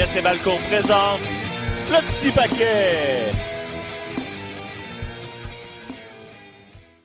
[0.00, 1.20] RDS et Balcon présente
[1.90, 3.30] le petit paquet.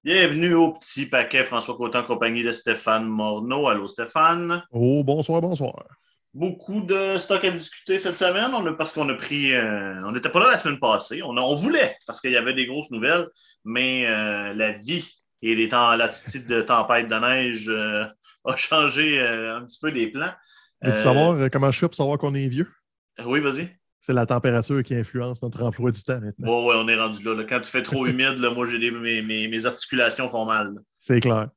[0.03, 1.43] Bienvenue au petit paquet.
[1.43, 3.67] François Cotin, compagnie de Stéphane Morneau.
[3.67, 4.63] Allô Stéphane.
[4.71, 5.73] Oh, bonsoir, bonsoir.
[6.33, 9.53] Beaucoup de stock à discuter cette semaine on a, parce qu'on a pris.
[9.53, 11.21] euh, on n'était pas là la semaine passée.
[11.23, 13.27] On, a- on voulait parce qu'il y avait des grosses nouvelles,
[13.63, 18.05] mais euh, la vie et les temps, la petite de tempête de neige euh,
[18.45, 20.31] a changé euh, un petit peu les plans.
[20.81, 22.69] Veux-tu savoir comment je fais pour savoir qu'on est vieux?
[23.23, 23.69] Oui, vas-y.
[23.99, 26.47] C'est la température qui influence notre emploi du temps maintenant.
[26.47, 27.33] Ouais, ouais, on est rendu là.
[27.33, 27.43] là.
[27.43, 30.75] Quand tu fais trop humide, là, moi, j'ai des- mes, mes- mes articulations font mal.
[30.99, 31.49] C'est clair.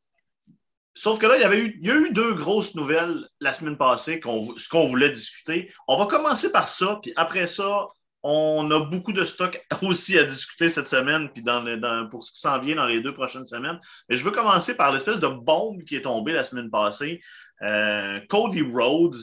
[0.95, 3.53] Sauf que là, il y, avait eu, il y a eu deux grosses nouvelles la
[3.53, 5.71] semaine passée, qu'on, ce qu'on voulait discuter.
[5.87, 7.87] On va commencer par ça, puis après ça,
[8.25, 12.25] on a beaucoup de stock aussi à discuter cette semaine, puis dans le- dans- pour
[12.25, 13.79] ce qui s'en vient dans les deux prochaines semaines.
[14.09, 17.21] Mais je veux commencer par l'espèce de bombe qui est tombée la semaine passée.
[17.63, 19.17] Euh, Cody Rhodes,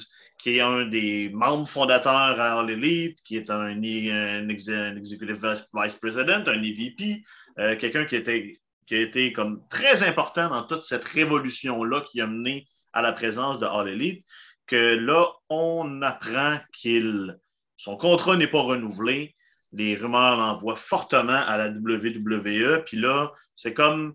[0.46, 5.68] qui est un des membres fondateurs à All Elite, qui est un, ex- executive vice
[5.74, 7.24] vice president, un EVP,
[7.58, 12.22] euh, quelqu'un qui était qui a été comme très important dans toute cette révolution-là qui
[12.22, 14.24] a mené à la présence de All Elite,
[14.68, 17.40] que là, on apprend qu'il
[17.76, 19.36] son contrat n'est pas renouvelé.
[19.72, 22.84] Les rumeurs l'envoient fortement à la WWE.
[22.86, 24.14] Puis là, c'est comme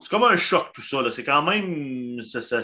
[0.00, 0.98] c'est comme un choc tout ça.
[1.10, 2.62] C'est quand même ça,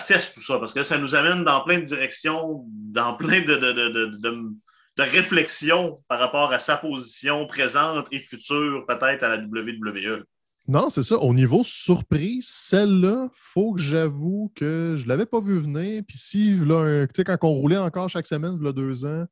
[0.00, 3.56] fesse tout ça parce que ça nous amène dans plein de directions, dans plein de,
[3.56, 9.36] de, de, de, réflexions par rapport à sa position présente et future peut-être à la.
[9.38, 10.24] WWE.
[10.68, 11.16] Non, c'est ça.
[11.18, 16.02] Au niveau surprise, celle-là, faut que j'avoue que je l'avais pas vu venir.
[16.08, 19.26] Puis si, là, un- quand on roulait encore chaque semaine, il y a deux ans,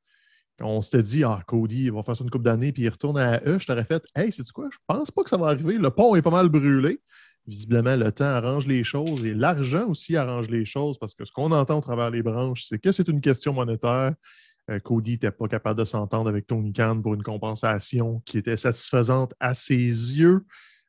[0.60, 3.18] on s'était dit, ah, Cody, il va faire ça une couple d'années, puis il retourne
[3.18, 4.68] à E, je t'aurais fait, hey, c'est quoi?
[4.70, 5.78] Je pense pas que ça va arriver.
[5.78, 7.00] Le pont est pas mal brûlé.
[7.46, 11.32] Visiblement, le temps arrange les choses et l'argent aussi arrange les choses parce que ce
[11.32, 14.14] qu'on entend au travers les branches, c'est que c'est une question monétaire.
[14.70, 18.56] Euh, Cody n'était pas capable de s'entendre avec Tony Khan pour une compensation qui était
[18.56, 20.46] satisfaisante à ses yeux.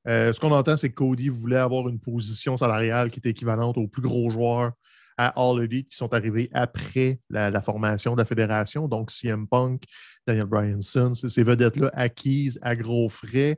[0.07, 3.77] Euh, ce qu'on entend, c'est que Cody voulait avoir une position salariale qui était équivalente
[3.77, 4.71] aux plus gros joueurs
[5.17, 8.87] à All Elite qui sont arrivés après la, formation de la fédération.
[8.87, 9.83] Donc, CM Punk,
[10.27, 13.57] Daniel Bryanson, ces vedettes-là acquises à gros frais.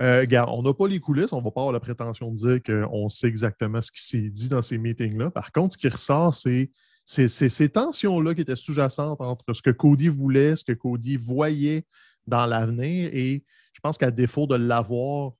[0.00, 2.62] Euh, on n'a pas les coulisses, on ne va pas avoir la prétention de dire
[2.62, 5.30] qu'on sait exactement ce qui s'est dit dans ces meetings-là.
[5.30, 6.70] Par contre, ce qui ressort, c'est
[7.06, 11.84] ces tensions-là qui étaient sous-jacentes entre ce que Cody voulait, ce que Cody voyait
[12.26, 13.10] dans l'avenir.
[13.12, 13.44] Et
[13.74, 15.32] je pense qu'à défaut de l'avoir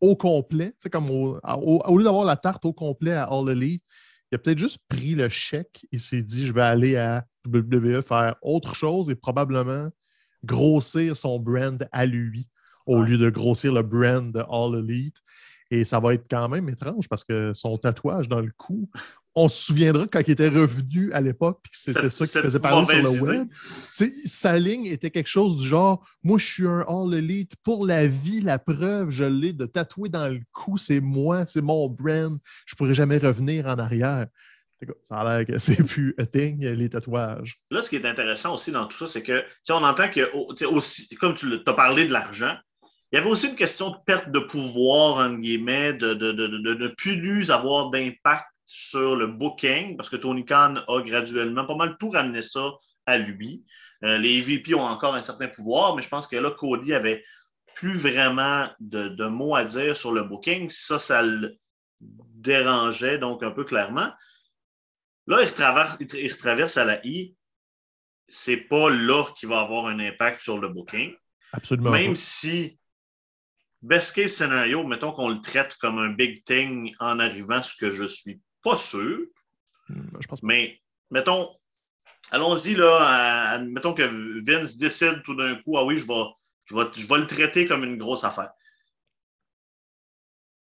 [0.00, 3.84] au complet, comme au, au- au lieu d'avoir la tarte au complet à All Elite,
[4.30, 8.02] il a peut-être juste pris le chèque et s'est dit je vais aller à WWE
[8.02, 9.88] faire autre chose et probablement
[10.44, 12.48] grossir son brand à lui
[12.86, 13.08] au Ouais.
[13.10, 15.18] lieu de grossir le brand de All Elite.
[15.70, 18.90] Et ça va être quand même étrange parce que son tatouage dans le cou,
[19.34, 22.58] on se souviendra quand il était revenu à l'époque puis que c'était ça qui faisait
[22.58, 23.20] parler sur le idée.
[23.20, 23.48] web.
[23.92, 27.86] C'est- Sa ligne était quelque chose du genre Moi, je suis un All Elite pour
[27.86, 31.88] la vie, la preuve, je l'ai de tatouer dans le cou, c'est moi, c'est mon
[31.88, 34.26] brand, je pourrais jamais revenir en arrière.
[35.02, 37.56] Ça a l'air que c'est plus a thing, les tatouages.
[37.70, 40.34] Là, ce qui est intéressant aussi dans tout ça, c'est que on entend que,
[40.66, 42.56] aussi, comme tu as parlé de l'argent,
[43.12, 46.46] il y avait aussi une question de perte de pouvoir, entre guillemets, de, de, de,
[46.46, 51.66] de, de ne plus avoir d'impact sur le booking, parce que Tony Khan a graduellement
[51.66, 52.72] pas mal tout ramené ça
[53.06, 53.64] à lui.
[54.04, 57.24] Euh, les VP ont encore un certain pouvoir, mais je pense que là, Cody avait
[57.74, 60.70] plus vraiment de, de mots à dire sur le booking.
[60.70, 61.58] Ça, ça le
[62.00, 64.12] dérangeait donc un peu clairement.
[65.26, 67.36] Là, il retraverse, il retraverse à la I.
[68.28, 71.14] C'est pas là qu'il va avoir un impact sur le booking.
[71.52, 71.90] Absolument.
[71.90, 72.78] Même si,
[73.82, 77.90] best case scénario, mettons qu'on le traite comme un big thing en arrivant, ce que
[77.90, 79.18] je suis pas sûr,
[79.88, 80.48] Hmm, Je pense pas.
[80.48, 80.80] mais
[81.10, 81.50] mettons,
[82.30, 84.04] allons-y là, à- mettons que
[84.44, 86.24] Vince décide tout d'un coup, ah oui, je vais,
[86.66, 88.50] je, vais, je vais le traiter comme une grosse affaire.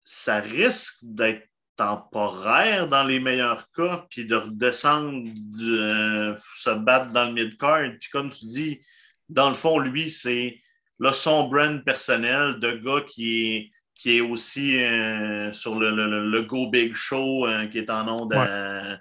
[0.05, 7.13] Ça risque d'être temporaire dans les meilleurs cas, puis de redescendre, de, euh, se battre
[7.13, 7.91] dans le mid-card.
[8.01, 8.81] Puis comme tu dis,
[9.29, 10.61] dans le fond, lui, c'est
[10.99, 15.91] là, son brand personnel de gars qui est, qui est aussi euh, sur le,
[16.31, 18.99] le- Go Big Show, euh, qui est en ondes à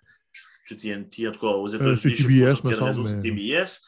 [0.65, 1.97] c'est TNT, en tout cas aux États-Unis.
[1.97, 3.81] c'est TBS, sur me semble, c'est TBS.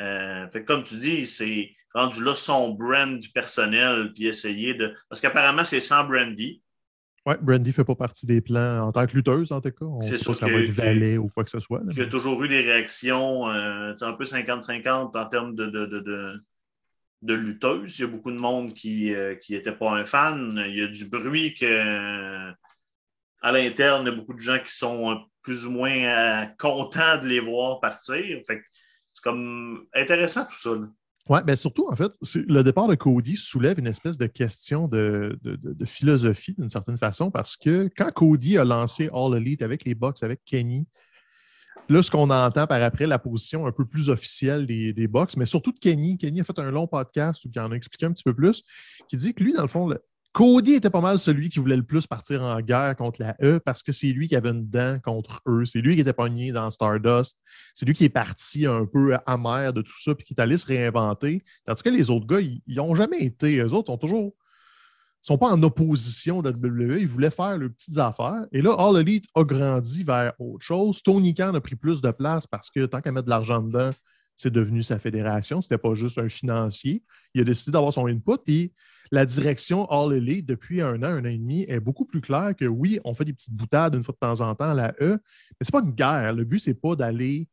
[0.00, 4.94] Euh, fait comme tu dis, c'est rendu là son brand personnel, puis essayer de.
[5.10, 6.62] Parce qu'apparemment, c'est sans Brandy.
[7.26, 9.84] Ouais, Brandy ne fait pas partie des plans en tant que lutteuse, en tout cas.
[9.84, 11.80] On C'est sûr ça va être valet ou quoi que ce soit.
[11.84, 15.86] là, qui a toujours eu des réactions euh, un peu 50-50 en termes de, de,
[15.86, 16.42] de, de,
[17.22, 17.98] de lutteuses.
[17.98, 19.14] Il y a beaucoup de monde qui
[19.48, 20.62] n'était pas un fan.
[20.68, 22.52] Il y a du bruit que
[23.42, 27.18] à l'interne, il y a beaucoup de gens qui sont plus ou moins euh, contents
[27.18, 28.40] de les voir partir.
[28.46, 28.62] Fait
[29.12, 30.70] c'est comme intéressant tout ça.
[31.28, 35.38] Oui, bien surtout, en fait, le départ de Cody soulève une espèce de question de,
[35.84, 40.22] philosophie d'une certaine façon parce que quand Cody a lancé All Elite avec les Bucks,
[40.22, 40.86] avec Kenny,
[41.88, 45.36] là, ce qu'on entend par après, la position un peu plus officielle des, des Bucks,
[45.36, 46.18] mais surtout de Kenny.
[46.18, 48.62] Kenny a fait un long podcast où il en a expliqué un petit peu plus,
[49.08, 49.88] qui dit que lui, dans le fond,
[50.32, 53.60] Cody était pas mal celui qui voulait le plus partir en guerre contre la E
[53.62, 55.66] parce que c'est lui qui avait une dent contre eux.
[55.66, 57.36] C'est lui qui était pogné dans Stardust.
[57.74, 60.56] C'est lui qui est parti un peu amer de tout ça puis qui est allé
[60.56, 61.42] se réinventer.
[61.66, 63.58] Tandis que les autres gars, ils n'ont jamais été.
[63.58, 64.34] Eux autres ont toujours.
[65.22, 67.00] Sont pas en opposition de WWE.
[67.00, 68.44] Ils voulaient faire leurs petites affaires.
[68.52, 71.02] Et là, All Elite a grandi vers autre chose.
[71.02, 73.92] Tony Khan a pris plus de place parce que tant qu'à mettre de l'argent dedans,
[74.34, 75.60] c'est devenu sa fédération.
[75.60, 77.04] C'était pas juste un financier.
[77.34, 78.38] Il a décidé d'avoir son input.
[78.44, 78.72] Puis
[79.12, 82.54] la direction All Elite depuis un an, un an et demi est beaucoup plus claire
[82.56, 84.94] que oui, on fait des petites boutades une fois de temps en temps à la
[85.00, 86.32] E, mais c'est pas une guerre.
[86.32, 87.48] Le but, c'est pas d'aller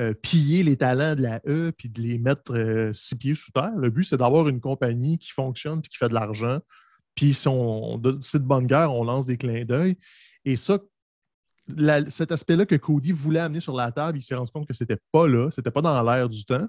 [0.00, 3.52] euh, piller les talents de la E puis de les mettre euh, six pieds sous
[3.52, 3.76] terre.
[3.76, 6.58] Le but, c'est d'avoir une compagnie qui fonctionne et qui fait de l'argent.
[7.14, 9.96] Puis si on, c'est de bonne guerre, on lance des clins d'œil.
[10.44, 10.78] Et ça,
[12.08, 14.98] cet aspect-là que Cody voulait amener sur la table, il s'est rendu compte que c'était
[15.12, 16.68] pas là, c'était pas dans l'air du temps.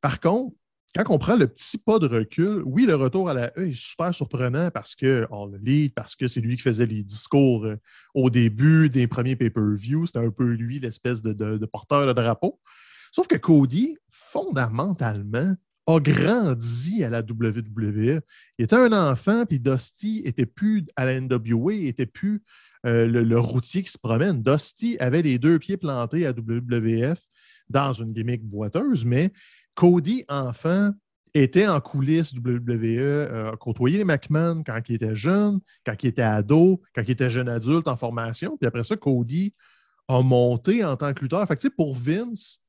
[0.00, 0.54] Par contre,
[0.94, 3.74] quand on prend le petit pas de recul, oui, le retour à la E est
[3.74, 7.76] super surprenant parce qu'on le lit, parce que c'est lui qui faisait les discours euh,
[8.14, 10.04] au début des premiers pay-per-view.
[10.04, 12.60] C'était un peu lui, l'espèce de, porteur de drapeau.
[13.10, 15.54] Sauf que Cody, fondamentalement,
[15.86, 18.20] a grandi à la WWE.
[18.58, 22.42] Il était un enfant, puis Dusty était plus à la NWA, il était plus
[22.86, 24.42] euh, le, routier qui se promène.
[24.42, 27.20] Dusty avait les deux pieds plantés à WWF
[27.68, 29.32] dans une gimmick boiteuse, mais
[29.74, 30.92] Cody, enfant,
[31.34, 36.08] était en coulisses WWE, euh, a côtoyé les McMahon quand il était jeune, quand il
[36.08, 38.56] était ado, quand il était jeune adulte en formation.
[38.58, 39.54] Puis après ça, Cody
[40.08, 41.46] a monté en tant que lutteur.
[41.46, 42.61] Fait que, pour Vince,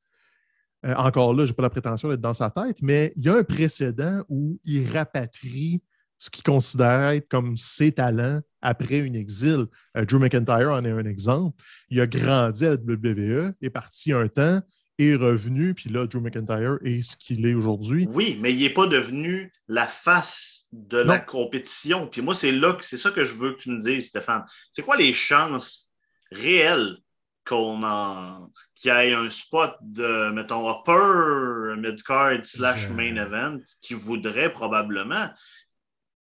[0.84, 3.28] euh, encore là, je n'ai pas la prétention d'être dans sa tête, mais il y
[3.28, 5.82] a un précédent où il rapatrie
[6.18, 9.66] ce qu'il considère être comme ses talents après une exil.
[9.96, 11.56] Euh, Drew McIntyre en est un exemple.
[11.90, 14.60] Il a grandi à la WWE, est parti un temps,
[14.98, 18.06] est revenu, puis là, Drew McIntyre est ce qu'il est aujourd'hui.
[18.10, 22.06] Oui, mais il n'est pas devenu la face de la compétition.
[22.06, 24.44] Puis moi, c'est là c'est ça que je veux que tu me dises, Stéphane.
[24.72, 25.90] C'est quoi les chances
[26.30, 26.98] réelles
[27.44, 28.50] qu'on en
[28.84, 35.30] qu'il y ait un spot de, mettons, upper mid-card slash main event qui voudrait probablement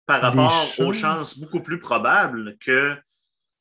[0.05, 2.95] par rapport aux chances beaucoup plus probables que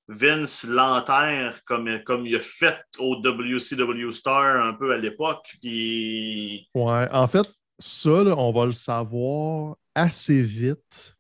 [0.07, 5.57] Vince l'enterre comme, comme il a fait au WCW Star un peu à l'époque.
[5.61, 6.69] Puis...
[6.73, 11.16] Ouais, en fait, ça, on va le savoir assez vite.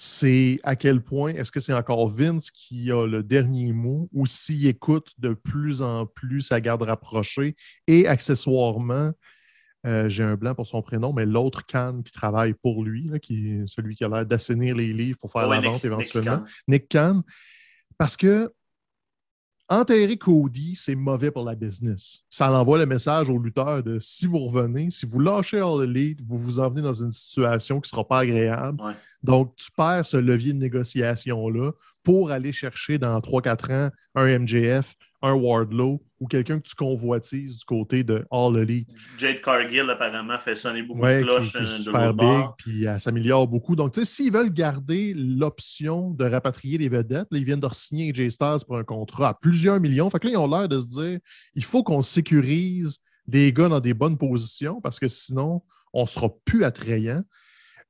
[0.00, 4.26] C'est à quel point est-ce que c'est encore Vince qui a le dernier mot ou
[4.26, 7.56] s'il écoute de plus en plus sa garde rapprochée
[7.88, 9.10] et accessoirement,
[9.86, 13.50] euh, j'ai un blanc pour son prénom, mais l'autre Khan qui travaille pour lui, qui
[13.50, 17.24] est celui qui a l'air d'assainir les livres pour faire la vente éventuellement, Nick Khan
[17.98, 18.52] parce que
[19.68, 22.22] enterrer Cody, c'est mauvais pour la business.
[22.30, 26.20] Ça envoie le message aux lutteurs de si vous revenez, si vous lâchez All Elite,
[26.24, 28.82] vous vous en venez dans une situation qui ne sera pas agréable.
[29.22, 34.96] Donc, tu perds ce levier de négociation-là pour aller chercher dans 3-4 ans un MJF,
[35.22, 38.88] un Wardlow ou quelqu'un que tu convoitises du côté de All Elite.
[39.18, 41.52] Jade Cargill, apparemment, fait sonner beaucoup de cloches.
[41.52, 43.76] Qui, qui est super big, puis elle s'améliore beaucoup.
[43.76, 48.10] Donc, tu sais, s'ils veulent garder l'option de rapatrier les vedettes, ils viennent de signer
[48.10, 50.10] AJ Styles pour un contrat à plusieurs millions.
[50.10, 51.18] Fait que là, ils ont l'air de se dire
[51.54, 56.08] il faut qu'on sécurise des gars dans des bonnes positions parce que sinon, on ne
[56.08, 57.22] sera plus attrayant.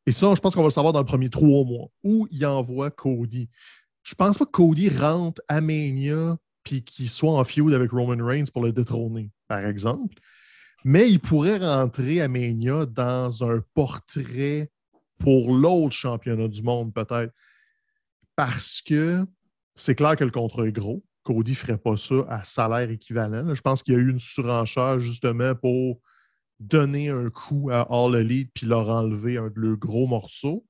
[0.06, 2.44] Et ça, je pense qu'on va le savoir dans le premier trois mois, où il
[2.46, 3.48] envoie Cody.
[4.02, 8.24] Je pense pas que Cody rentre à Mania puis qu'il soit en feud avec Roman
[8.24, 10.16] Reigns pour le détrôner, par exemple.
[10.84, 14.70] Mais il pourrait rentrer à Mania dans un portrait
[15.18, 17.32] pour l'autre championnat du monde, peut-être.
[18.36, 19.26] Parce que
[19.74, 21.02] c'est clair que le contrat est gros.
[21.24, 23.54] Cody ne ferait pas ça à salaire équivalent.
[23.54, 26.00] je pense qu'il y a eu une surenchère justement pour
[26.58, 30.64] donner un coup à All Elite puis leur enlever un de leurs gros morceaux.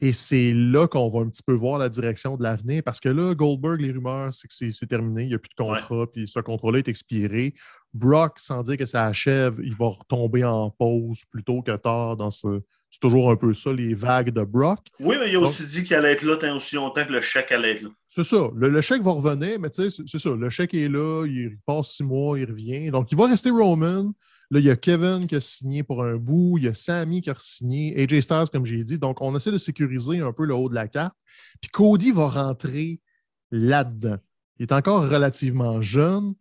[0.00, 3.08] Et c'est là qu'on va un petit peu voir la direction de l'avenir parce que
[3.08, 6.26] là, Goldberg, les rumeurs, c'est que c'est terminé, il n'y a plus de contrat, puis
[6.26, 7.54] ce contrat-là est expiré.
[7.92, 12.30] Brock, sans dire que ça achève, il va retomber en pause plutôt que tard dans
[12.30, 12.60] ce.
[12.90, 14.78] C'est toujours un peu ça, les vagues de Brock.
[15.00, 17.20] Oui, mais il a aussi dit qu'il allait être là tant aussi longtemps que le
[17.20, 17.88] chèque allait être là.
[18.06, 18.50] C'est ça.
[18.54, 20.30] Le, chèque va revenir, mais tu sais, c'est ça.
[20.30, 22.92] Le chèque est là, il passe six mois, il revient.
[22.92, 24.12] Donc, il va rester Roman.
[24.50, 27.22] Là, il y a Kevin qui a signé pour un bout, il y a Sammy
[27.22, 28.98] qui a signé, AJ Styles, comme j'ai dit.
[28.98, 31.14] Donc, on essaie de sécuriser un peu le haut de la carte.
[31.60, 33.00] Puis Cody va rentrer
[33.50, 34.18] là-dedans.
[34.58, 36.34] Il est encore relativement jeune.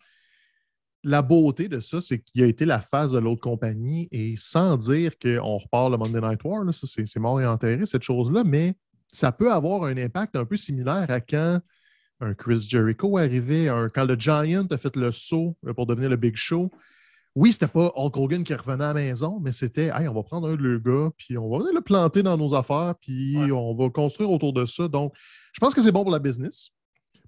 [1.04, 4.78] La beauté de ça, c'est qu'il a été la phase de l'autre compagnie et sans
[4.78, 8.76] dire qu'on repart le Monday Night War, ça c'est mort et enterré, cette chose-là, mais
[9.12, 11.60] ça peut avoir un impact un peu similaire à quand
[12.38, 16.72] Chris Jericho arrivé, quand le Giant a fait le saut pour devenir le Big Show.
[17.36, 20.22] Oui, c'était pas Hulk Hogan qui revenait à la maison, mais c'était Hey, on va
[20.22, 23.36] prendre un de leurs gars, puis on va venir le planter dans nos affaires, puis
[23.52, 24.88] on va construire autour de ça.
[24.88, 25.14] Donc,
[25.54, 26.70] je pense que c'est bon pour la business.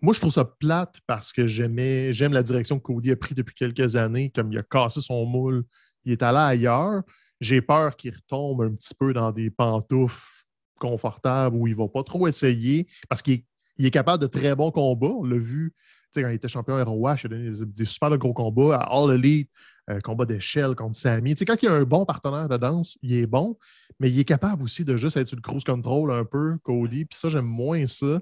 [0.01, 3.33] Moi, je trouve ça plate parce que j'aimais, j'aime la direction que Cody a pris
[3.33, 5.63] depuis quelques années, comme il a cassé son moule,
[6.03, 7.01] il est allé ailleurs.
[7.39, 10.45] J'ai peur qu'il retombe un petit peu dans des pantoufles
[10.79, 13.43] confortables où il ne va pas trop essayer parce qu'il
[13.79, 15.07] est, capable de très bons combats.
[15.07, 15.73] On l'a vu
[16.13, 19.49] quand il était champion ROH, il a donné des, super gros combats à All Elite,
[19.89, 21.35] euh, combat d'échelle contre Sammy.
[21.35, 23.57] quand il y a un bon partenaire de danse, il est bon,
[23.99, 27.05] mais il est capable aussi de juste être sur le cruise control un peu, Cody.
[27.05, 28.19] Puis ça, j'aime moins ça.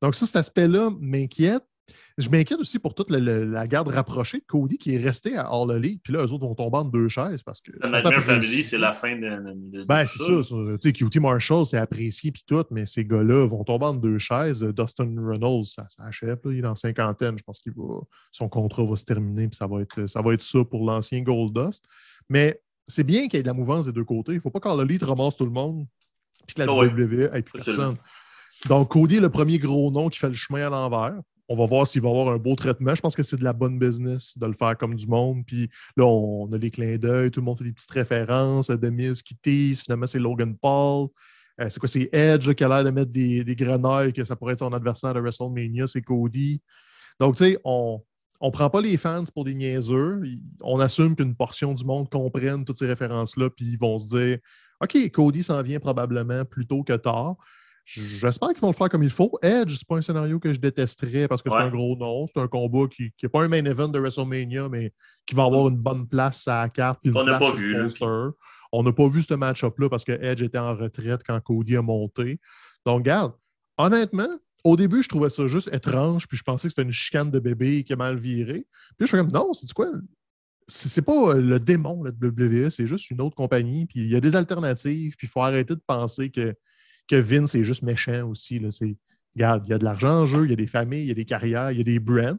[0.00, 1.64] Donc, ça, cet aspect-là m'inquiète.
[2.18, 6.02] Je m'inquiète aussi pour toute la garde rapprochée de Cody qui est resté à Elite.
[6.02, 7.72] Puis là, eux autres vont tomber en deux chaises parce que.
[7.80, 9.84] La Nightmare Family, c'est la fin de.
[9.84, 10.40] ben, c'est ça.
[10.52, 14.18] Tu sais, QT Marshall, c'est apprécié puis tout, mais ces gars-là vont tomber en deux
[14.18, 14.62] chaises.
[14.62, 16.38] Dustin Reynolds, ça, s'achève.
[16.46, 17.38] Il est dans cinquantaine.
[17.38, 17.70] Je pense que
[18.30, 21.22] son contrat va se terminer puis ça va être ça, va être ça pour l'ancien
[21.22, 21.82] Goldust.
[22.28, 24.32] Mais c'est bien qu'il y ait de la mouvance des deux côtés.
[24.32, 25.86] Il ne faut pas qu'All Elite ramasse tout le monde
[26.46, 27.96] puis que la oh, WWE plus personne.
[28.66, 31.18] Donc, Cody est le premier gros nom qui fait le chemin à l'envers.
[31.48, 32.94] On va voir s'il va avoir un beau traitement.
[32.94, 35.44] Je pense que c'est de la bonne business de le faire comme du monde.
[35.46, 38.68] Puis là, on a les clins d'œil, tout le monde fait des petites références.
[38.68, 41.08] Demise qui tease, finalement, c'est Logan Paul.
[41.60, 44.36] Euh, c'est quoi, c'est Edge qui a l'air de mettre des, des grenailles, que ça
[44.36, 46.62] pourrait être son adversaire de WrestleMania, c'est Cody.
[47.20, 48.00] Donc, tu sais, on
[48.42, 50.22] ne prend pas les fans pour des niaiseux.
[50.62, 54.38] On assume qu'une portion du monde comprenne toutes ces références-là, puis ils vont se dire
[54.82, 57.36] OK, Cody s'en vient probablement plus tôt que tard.
[57.84, 59.38] J'espère qu'ils vont le faire comme il faut.
[59.42, 62.26] Edge, c'est pas un scénario que je détesterais parce que c'est un gros nom.
[62.26, 64.92] C'est un combat qui n'est pas un main event de WrestleMania, mais
[65.26, 67.00] qui va avoir une bonne place à la carte.
[67.06, 67.76] On n'a pas vu.
[68.74, 71.82] On n'a pas vu ce match-up-là parce que Edge était en retraite quand Cody a
[71.82, 72.40] monté.
[72.86, 73.34] Donc, regarde,
[73.76, 77.30] honnêtement, au début, je trouvais ça juste étrange, puis je pensais que c'était une chicane
[77.30, 78.66] de bébé qui a mal viré.
[78.96, 79.88] Puis je suis comme, non, c'est quoi?
[80.68, 84.20] C'est pas le démon, la WWE, c'est juste une autre compagnie, puis il y a
[84.20, 86.54] des alternatives, puis il faut arrêter de penser que
[87.12, 88.58] que Vince est juste méchant aussi.
[88.58, 88.70] Là.
[89.34, 91.10] regarde, il y a de l'argent en jeu, il y a des familles, il y
[91.10, 92.38] a des carrières, il y a des brands.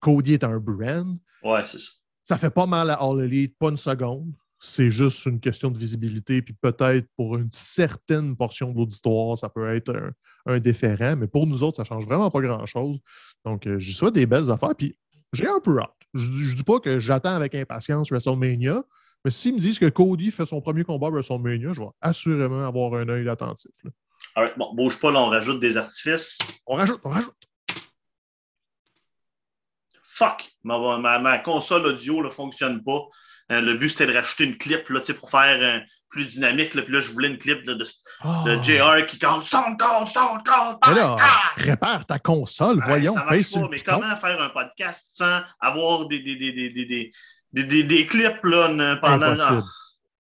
[0.00, 1.16] Cody est un brand.
[1.42, 1.88] Ouais, c'est ça.
[2.22, 4.34] Ça fait pas mal à All Elite, pas une seconde.
[4.60, 9.48] C'est juste une question de visibilité, puis peut-être pour une certaine portion de l'auditoire, ça
[9.48, 10.12] peut être
[10.44, 12.98] un, déférent, mais pour nous autres, ça change vraiment pas grand-chose.
[13.46, 14.96] Donc, euh, j'y souhaite des belles affaires, puis
[15.32, 15.90] j'ai un peu hâte.
[16.12, 18.84] Je ne dis pas que j'attends avec impatience WrestleMania,
[19.24, 22.66] mais s'ils me disent que Cody fait son premier combat à WrestleMania, je vais assurément
[22.66, 23.72] avoir un œil attentif.
[24.34, 26.38] Right, bon, bouge pas, là, on rajoute des artifices.
[26.66, 27.34] On rajoute, on rajoute.
[30.02, 30.50] Fuck!
[30.62, 33.00] Ma, ma, console audio ne fonctionne pas.
[33.50, 36.74] Euh, le but, c'était de rajouter une clip là, pour faire euh, plus dynamique.
[36.74, 37.84] Là, puis là, je voulais une clip de, de,
[38.24, 38.62] oh.
[38.62, 40.78] JR qui compte Stone Cold, Stone Cold.
[40.86, 41.16] Mais là,
[41.56, 43.14] répare ta console, voyons.
[43.14, 47.12] Ça marche pas, mais comment faire un podcast sans avoir des, des, des, des
[47.52, 49.26] des, des, clips là, pendant.
[49.26, 49.62] Impossible.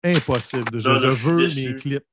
[0.04, 0.80] Impossible.
[0.80, 2.04] Je, veux mes clips.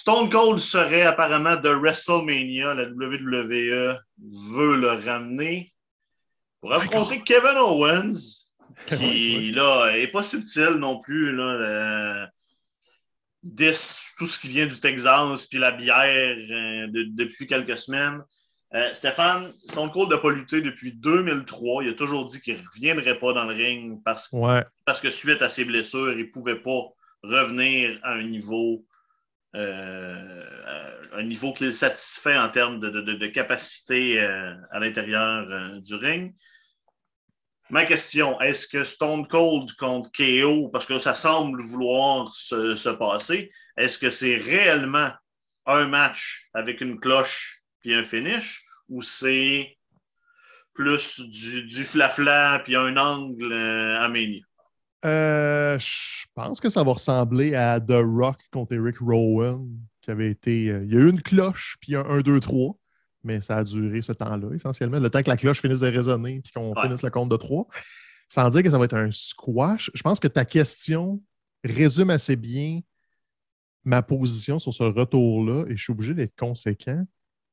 [0.00, 2.72] Stone Cold serait apparemment de WrestleMania.
[2.72, 3.98] La WWE
[4.50, 5.70] veut le ramener
[6.62, 8.48] pour affronter Kevin Owens,
[8.86, 11.36] qui là est pas subtil non plus.
[11.36, 12.30] Là,
[14.16, 18.22] tout ce qui vient du Texas puis la bière euh, depuis quelques semaines.
[18.72, 21.84] Euh, Stéphane, Stone Cold n'a pas lutté depuis 2003.
[21.84, 24.34] Il a toujours dit qu'il ne reviendrait pas dans le ring parce,
[24.86, 26.86] parce que suite à ses blessures, il ne pouvait pas
[27.22, 28.82] revenir à un niveau,
[29.54, 36.34] euh, un niveau qu'il satisfait en termes de, capacité euh, à l'intérieur du ring.
[37.68, 42.88] Ma question, est-ce que Stone Cold contre KO, parce que ça semble vouloir se, se
[42.88, 45.10] passer, est-ce que c'est réellement
[45.66, 49.78] un match avec une cloche puis un finish, ou c'est
[50.74, 54.08] plus du, du flafla puis un angle euh, à
[55.04, 59.66] euh, je pense que ça va ressembler à The Rock contre Eric Rowan,
[60.02, 60.70] qui avait été.
[60.70, 62.76] Euh, il y a eu une cloche, puis un 1, 2, 3,
[63.24, 66.40] mais ça a duré ce temps-là, essentiellement, le temps que la cloche finisse de résonner,
[66.42, 67.66] puis qu'on finisse le compte de 3.
[68.28, 71.20] Sans dire que ça va être un squash, je pense que ta question
[71.64, 72.80] résume assez bien
[73.84, 77.04] ma position sur ce retour-là, et je suis obligé d'être conséquent.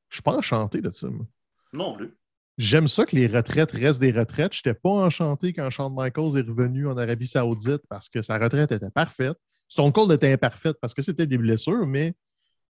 [0.08, 1.26] Je suis pas enchanté de ça, moi.
[1.72, 2.10] Non plus.
[2.58, 4.52] J'aime ça que les retraites restent des retraites.
[4.52, 8.36] Je n'étais pas enchanté quand Shawn Michaels est revenu en Arabie Saoudite parce que sa
[8.36, 9.36] retraite était parfaite.
[9.68, 12.14] Son Cold était imparfaite parce que c'était des blessures, mais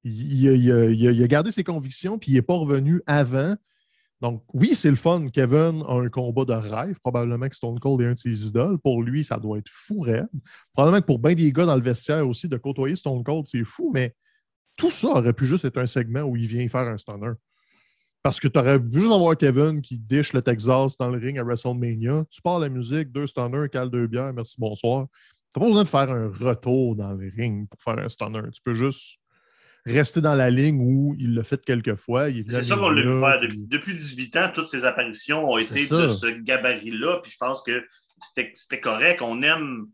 [0.04, 3.56] il, a, gardé ses convictions puis il n'est pas revenu avant.
[4.22, 5.28] Donc, oui, c'est le fun.
[5.32, 6.98] Kevin a un combat de rêve.
[7.02, 8.80] Probablement que Stone Cold est un de ses idoles.
[8.80, 10.30] Pour lui, ça doit être fou raide.
[10.74, 13.64] Probablement que pour bien des gars dans le vestiaire aussi, de côtoyer Stone Cold, c'est
[13.64, 14.16] fou, mais
[14.78, 17.34] tout ça aurait pu juste être un segment où il vient faire un stunner.
[18.26, 21.44] Parce que tu aurais juste avoir Kevin qui dish le Texas dans le ring à
[21.44, 22.26] WrestleMania.
[22.32, 25.06] Tu pars la musique, deux stunners, cale deux bières, merci, bonsoir.
[25.54, 28.42] Tu n'as pas besoin de faire un retour dans le ring pour faire un stunner.
[28.52, 29.20] Tu peux juste
[29.86, 32.30] rester dans la ligne où il l'a fait quelques fois.
[32.50, 33.40] C'est ça qu'on l'a vu faire.
[33.68, 37.20] Depuis, 18 ans, toutes ses apparitions ont été de ce gabarit-là.
[37.22, 37.86] Puis je pense que
[38.24, 39.22] c'était correct.
[39.22, 39.86] On aime,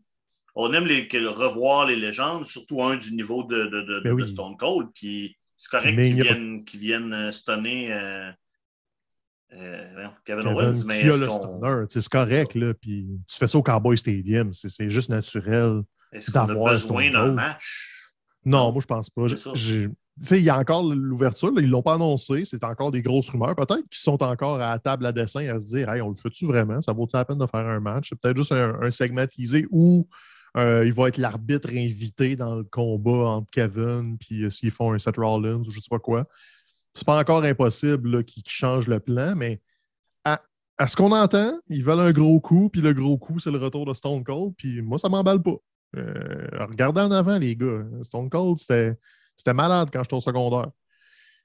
[0.54, 4.56] on aime les, revoir les légendes, surtout un du niveau de, de, de, ben Stone
[4.56, 4.88] Cold.
[4.94, 7.92] Puis c'est correct qu'ils viennent, viennent euh, stunner.
[7.92, 8.32] Euh,
[9.52, 11.08] euh, Kevin, Owens, mais.
[11.88, 12.74] C'est correct, là.
[12.74, 14.52] Puis tu fais ça au Cowboy Stadium.
[14.52, 15.82] C'est juste naturel
[16.34, 18.12] d'avoir besoin d'un match?
[18.44, 19.26] Non, moi, je pense pas.
[20.32, 23.54] Il y a encore l'ouverture, ils ne l'ont pas annoncé, c'est encore des grosses rumeurs.
[23.54, 26.16] Peut-être qu'ils sont encore à la table à dessin à se dire Hey, on le
[26.16, 26.80] fait-tu vraiment?
[26.80, 28.08] Ça vaut-il la peine de faire un match?
[28.08, 30.08] C'est peut-être juste un, segment teasé où
[30.56, 34.92] euh, il va être l'arbitre invité dans le combat entre Kevin puis euh, s'ils font
[34.92, 36.26] un Seth Rollins ou je sais pas quoi.
[36.94, 39.62] C'est pas encore impossible qu'ils changent le plan, mais
[40.24, 40.42] à,
[40.76, 43.58] à ce qu'on entend, ils veulent un gros coup, puis le gros coup, c'est le
[43.58, 45.56] retour de Stone Cold, puis moi, ça m'emballe pas.
[45.96, 47.84] Euh, regardez en avant, les gars.
[48.02, 50.70] Stone Cold, c'était malade quand j'étais au secondaire.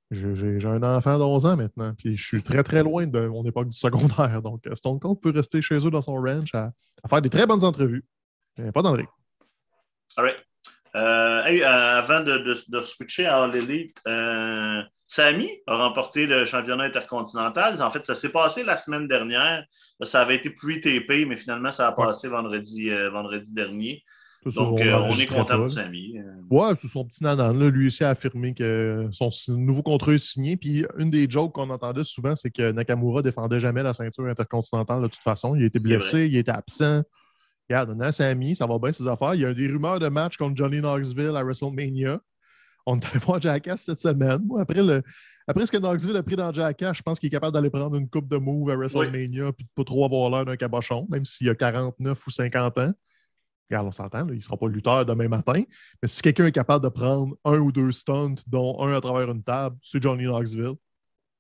[0.10, 3.70] J'ai un enfant d'11 ans maintenant, puis je suis très très loin de mon époque
[3.70, 4.42] du secondaire.
[4.42, 6.72] Donc, Stone Cold peut rester chez eux dans son ranch à,
[7.10, 8.06] faire des très bonnes entrevues.
[8.74, 9.10] Pas dans le ring.
[10.16, 10.38] All right.
[10.96, 16.86] Euh, euh, avant de, de, switcher à All Elite, euh, Samy a remporté le championnat
[16.86, 17.82] intercontinental.
[17.82, 19.64] En fait, ça s'est passé la semaine dernière.
[20.02, 24.04] Ça avait été plus TP, mais finalement, ça a passé vendredi, vendredi dernier.
[24.56, 26.18] Donc, euh, on est content pour Samy.
[26.18, 26.24] Euh.
[26.50, 27.58] Ouais, c'est son petit nanan.
[27.58, 30.58] Là, lui aussi a affirmé que son nouveau contrat est signé.
[30.58, 35.02] Puis une des jokes qu'on entendait souvent, c'est que Nakamura défendait jamais la ceinture intercontinentale
[35.02, 35.56] de toute façon.
[35.56, 37.02] Il a été blessé, il était absent.
[37.70, 39.36] Regarde, on a Samy, ça va bien ses affaires.
[39.36, 42.20] Il y a des rumeurs de match contre Johnny Knoxville à WrestleMania.
[42.86, 44.48] On est allé voir Jackass cette semaine.
[44.58, 45.04] après, le,
[45.48, 47.96] après ce que Knoxville a pris dans Jackass, je pense qu'il est capable d'aller prendre
[47.98, 51.26] une coupe de move à WrestleMania puis de pas trop avoir l'air d'un cabochon, même
[51.26, 52.94] s'il a 49 ou 50 ans.
[53.70, 55.62] Regarde, on s'entend, il ne sera pas lutteur demain matin.
[56.02, 59.30] Mais si quelqu'un est capable de prendre un ou deux stunts, dont un à travers
[59.30, 60.76] une table, c'est Johnny Knoxville.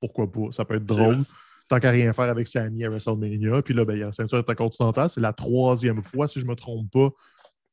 [0.01, 0.51] Pourquoi pas?
[0.51, 1.23] Ça peut être drôle.
[1.67, 3.62] Tant qu'à rien faire avec Sammy à WrestleMania.
[3.62, 5.10] Puis là, ben, il y a la ceinture intercontinentale.
[5.10, 7.10] C'est la troisième fois, si je ne me trompe pas.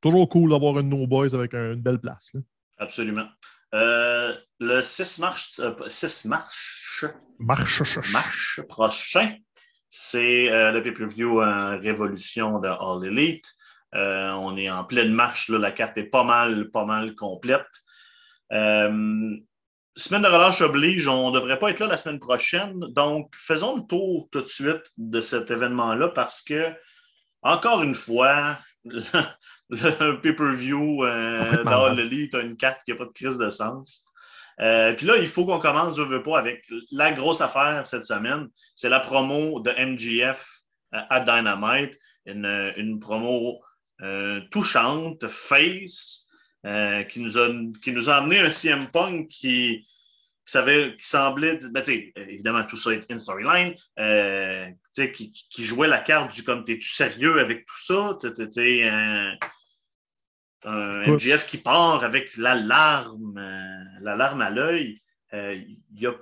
[0.00, 2.32] Toujours cool d'avoir un No Boys avec une belle place.
[2.78, 3.26] Absolument.
[3.74, 7.04] Euh, le 6 mars, 6 mars,
[7.38, 8.60] marche.
[8.68, 9.36] prochain,
[9.90, 11.38] c'est euh, le pay-per-view
[11.80, 13.46] Révolution de All Elite.
[13.94, 15.48] Euh, on est en pleine marche.
[15.48, 17.66] la carte est pas mal, pas mal complète.
[18.52, 19.36] Euh,
[19.96, 22.78] semaine de relâche oblige, on ne devrait pas être là la semaine prochaine.
[22.90, 26.72] Donc, faisons le tour tout de suite de cet événement-là parce que,
[27.42, 32.96] encore une fois, le, pay-per-view euh, dans le lit, tu as une carte qui n'a
[32.96, 34.04] pas de crise de sens.
[34.58, 38.48] Puis là, il faut qu'on commence, je veux pas, avec la grosse affaire cette semaine.
[38.76, 40.60] C'est la promo de MGF
[40.92, 41.98] à Dynamite.
[42.26, 43.60] Une, une promo
[44.02, 46.23] euh, touchante, face,
[46.64, 47.50] euh, qui, nous a,
[47.82, 49.86] qui nous a amené un CM Punk qui,
[50.44, 51.82] savait, qui semblait, ben,
[52.16, 56.88] évidemment, tout ça est une storyline, euh, qui, qui, jouait la carte du comme t'es-tu
[56.88, 58.18] sérieux avec tout ça?
[58.20, 59.36] T'es un,
[60.64, 63.40] un MGF qui part avec l'alarme,
[64.00, 65.02] l'alarme à l'œil.
[65.32, 66.14] Il n'y a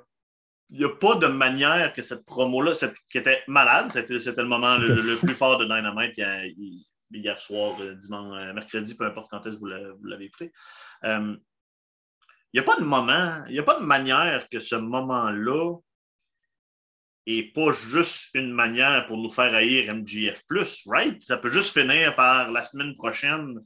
[0.72, 2.72] n'y a pas de manière que cette promo-là,
[3.10, 6.14] qui était malade, c'était, le moment le, plus fort de Dynamite.
[6.16, 10.50] Il, hier soir, euh, dimanche, euh, mercredi, peu importe quand est-ce que vous l'avez pris.
[11.04, 11.38] Il
[12.54, 15.78] n'y a pas de moment, il n'y a pas de manière que ce moment-là
[17.26, 20.42] n'est pas juste une manière pour nous faire haïr MGF,
[20.86, 21.22] right?
[21.22, 23.58] Ça peut juste finir par la semaine prochaine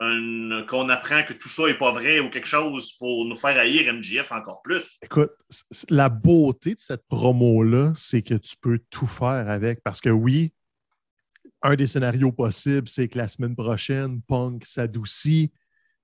[0.00, 3.92] qu'on apprend que tout ça n'est pas vrai ou quelque chose pour nous faire haïr
[3.92, 4.98] MGF encore plus.
[5.02, 5.32] Écoute,
[5.90, 9.82] la beauté de cette promo-là, c'est que tu peux tout faire avec.
[9.82, 10.54] Parce que oui,
[11.62, 15.52] un des scénarios possibles, c'est que la semaine prochaine, Punk s'adoucit.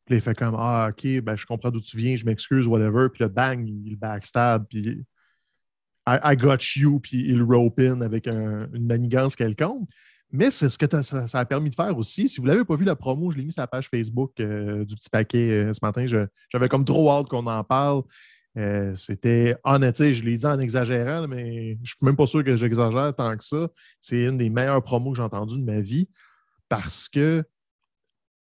[0.04, 3.08] Puis il fait comme Ah, OK, ben, je comprends d'où tu viens, je m'excuse, whatever.
[3.08, 5.04] Puis le bang, il backstab, puis
[6.08, 9.88] I, got you, puis il rope in avec une manigance quelconque.
[10.30, 12.28] Mais c'est ce que ça, a permis de faire aussi.
[12.28, 14.32] Si vous ne l'avez pas vu, la promo, je l'ai mis sur la page Facebook
[14.40, 16.06] euh, du petit paquet euh, ce matin.
[16.06, 18.02] J'avais comme trop hâte qu'on en parle.
[18.56, 22.42] Euh, c'était honnête, je l'ai dit en exagérant, mais je ne suis même pas sûr
[22.42, 23.68] que j'exagère tant que ça.
[24.00, 26.08] C'est une des meilleures promos que j'ai entendues de ma vie
[26.68, 27.44] parce que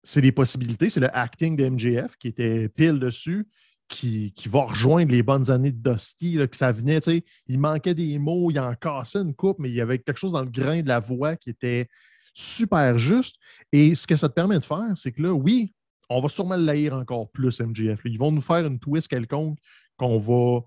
[0.03, 0.89] c'est des possibilités.
[0.89, 3.47] C'est le acting de MJF qui était pile dessus.
[3.87, 6.99] qui, qui, va rejoindre les bonnes années de Dusty, là, que ça venait,
[7.45, 10.31] il manquait des mots, il en cassait une coupe, mais il y avait quelque chose
[10.31, 11.87] dans le grain de la voix qui était
[12.33, 13.35] super juste.
[13.71, 15.75] Et ce que ça te permet de faire, c'est que là, oui,
[16.09, 18.01] on va sûrement le encore plus, MGF.
[18.05, 19.57] Ils vont nous faire une twist quelconque
[19.97, 20.61] qu'on va.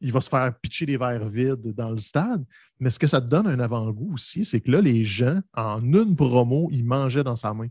[0.00, 2.44] Il va se faire pitcher des verres vides dans le stade.
[2.78, 5.80] Mais ce que ça te donne un avant-goût aussi, c'est que là, les gens, en
[5.80, 7.66] une promo, ils mangeaient dans sa main.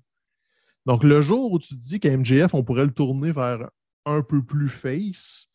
[0.86, 3.70] Donc, le jour où tu te dis qu'MGF, on pourrait le tourner vers
[4.06, 5.48] un peu plus face,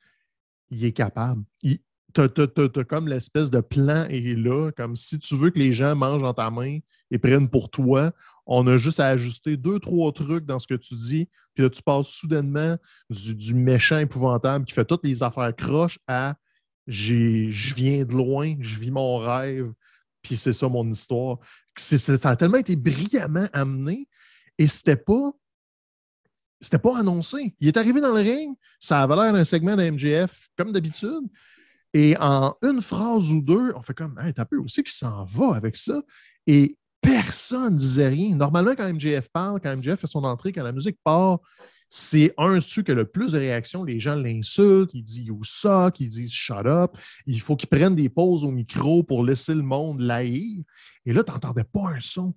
[0.71, 1.43] il est capable.
[1.63, 1.79] Tu
[2.21, 6.23] as, comme l'espèce de plan est là, comme si tu veux que les gens mangent
[6.23, 6.79] dans ta main
[7.11, 8.13] et prennent pour toi,
[8.47, 11.71] on a juste à ajuster deux, trois trucs dans ce que tu dis, puis là,
[11.71, 12.77] tu passes soudainement
[13.11, 16.35] du, méchant épouvantable qui fait toutes les affaires croches à
[16.87, 19.73] je viens de loin, je vis mon rêve,
[20.23, 21.39] puis c'est ça mon histoire.
[21.77, 24.09] ça a tellement été brillamment amené
[24.59, 25.33] et c'était pas.
[26.61, 27.57] C'était pas annoncé.
[27.59, 31.25] Il est arrivé dans le ring, ça avait l'air d'un segment de MGF, comme d'habitude.
[31.93, 35.25] Et en une phrase ou deux, on fait comme, hey, t'as peu aussi qui s'en
[35.25, 36.01] va avec ça?
[36.47, 38.35] Et personne ne disait rien.
[38.35, 41.41] Normalement, quand MJF parle, quand MJF fait son entrée, quand la musique part,
[41.91, 43.85] c'est un ceux qui a le plus de réactions.
[43.85, 46.97] Les gens l'insultent, ils disent You suck, ils disent Shut up.
[47.27, 50.63] Il faut qu'ils prennent des pauses au micro pour laisser le monde l'haïr.
[51.05, 52.35] Et là, tu n'entendais pas un son.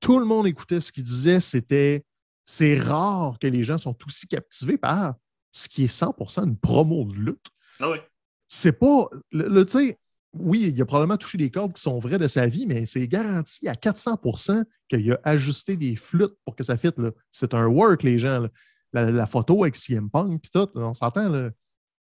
[0.00, 1.40] Tout le monde écoutait ce qu'il disait.
[1.40, 2.04] C'était
[2.44, 5.14] c'est rare que les gens sont aussi captivés par
[5.52, 7.46] ce qui est 100% une promo de lutte.
[7.80, 7.98] Ah oui.
[8.46, 9.08] C'est pas.
[9.30, 9.98] Le, tu sais,
[10.40, 13.06] oui, il a probablement touché des cordes qui sont vraies de sa vie, mais c'est
[13.08, 16.96] garanti à 400% qu'il a ajusté des flûtes pour que ça fitte.
[17.30, 18.46] C'est un work, les gens.
[18.94, 21.50] La, photo avec CM Punk, puis tout, on s'entend,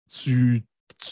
[0.07, 0.63] tu,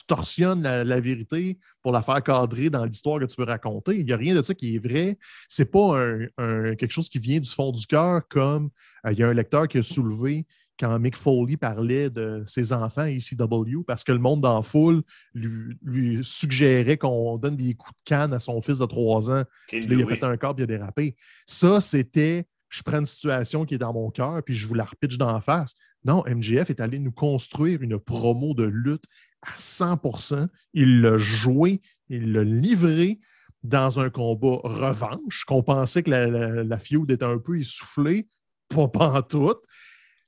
[0.07, 3.97] torsionnes la, vérité pour la faire cadrer dans l'histoire que tu veux raconter.
[3.97, 5.17] Il n'y a rien de ça qui est vrai.
[5.47, 5.97] C'est pas
[6.37, 8.69] quelque chose qui vient du fond du cœur, comme
[9.05, 10.45] euh, il y a un lecteur qui a soulevé
[10.79, 15.03] quand Mick Foley parlait de ses enfants à ECW parce que le monde dans foule
[15.33, 19.43] lui, suggérait qu'on donne des coups de canne à son fils de trois ans.
[19.71, 21.15] il a pété un corps et il a dérapé.
[21.45, 24.85] Ça, c'était je prends une situation qui est dans mon cœur puis je vous la
[24.85, 25.75] repitche d'en face.
[26.05, 29.05] Non, MGF est allé nous construire une promo de lutte
[29.43, 33.19] à 100% Il l'a joué, il l'a livré
[33.63, 36.27] dans un combat revanche, qu'on pensait que la,
[36.63, 38.27] la, feud était un peu essoufflée,
[38.67, 39.61] pas pantoute.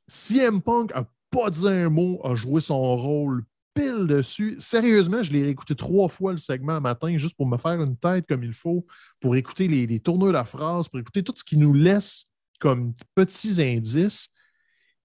[0.08, 4.56] CM Punk n'a pas dit un mot, a joué son rôle pile dessus.
[4.60, 8.26] Sérieusement, je l'ai réécouté trois fois le segment matin juste pour me faire une tête
[8.28, 8.86] comme il faut,
[9.20, 12.32] pour écouter les, les tourneurs de la phrase, pour écouter tout ce qui nous laisse
[12.60, 14.30] comme petits indices.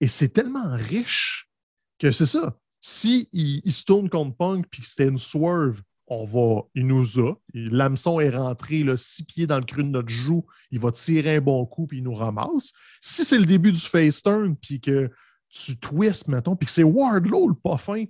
[0.01, 1.51] Et c'est tellement riche
[1.99, 2.57] que c'est ça.
[2.81, 7.35] Si se tourne contre Punk puis que c'était une swerve, on va, il nous a.
[7.55, 10.44] L'hameçon est rentré six pieds dans le cru de notre joue.
[10.73, 12.73] Il va tirer un bon coup puis il nous ramasse.
[13.01, 15.09] Si c'est le début du face turn puis que
[15.49, 18.05] tu twists, mettons, puis que c'est Wardlow le pas fin,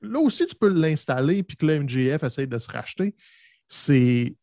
[0.00, 3.14] là aussi tu peux l'installer puis que le MJF essaie de se racheter.
[3.68, 4.34] C'est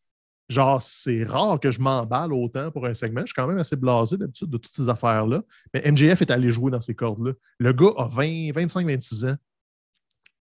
[0.48, 3.22] genre, c'est rare que je m'emballe autant pour un segment.
[3.22, 5.42] Je suis quand même assez blasé d'habitude de toutes ces affaires-là.
[5.74, 7.32] Mais MJF est allé jouer dans ces cordes-là.
[7.58, 9.36] Le gars a 20, 25, 26 ans.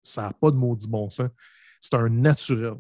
[0.04, 1.30] Ça n'a pas de maudit bon sens.
[1.82, 2.76] C'est un naturel.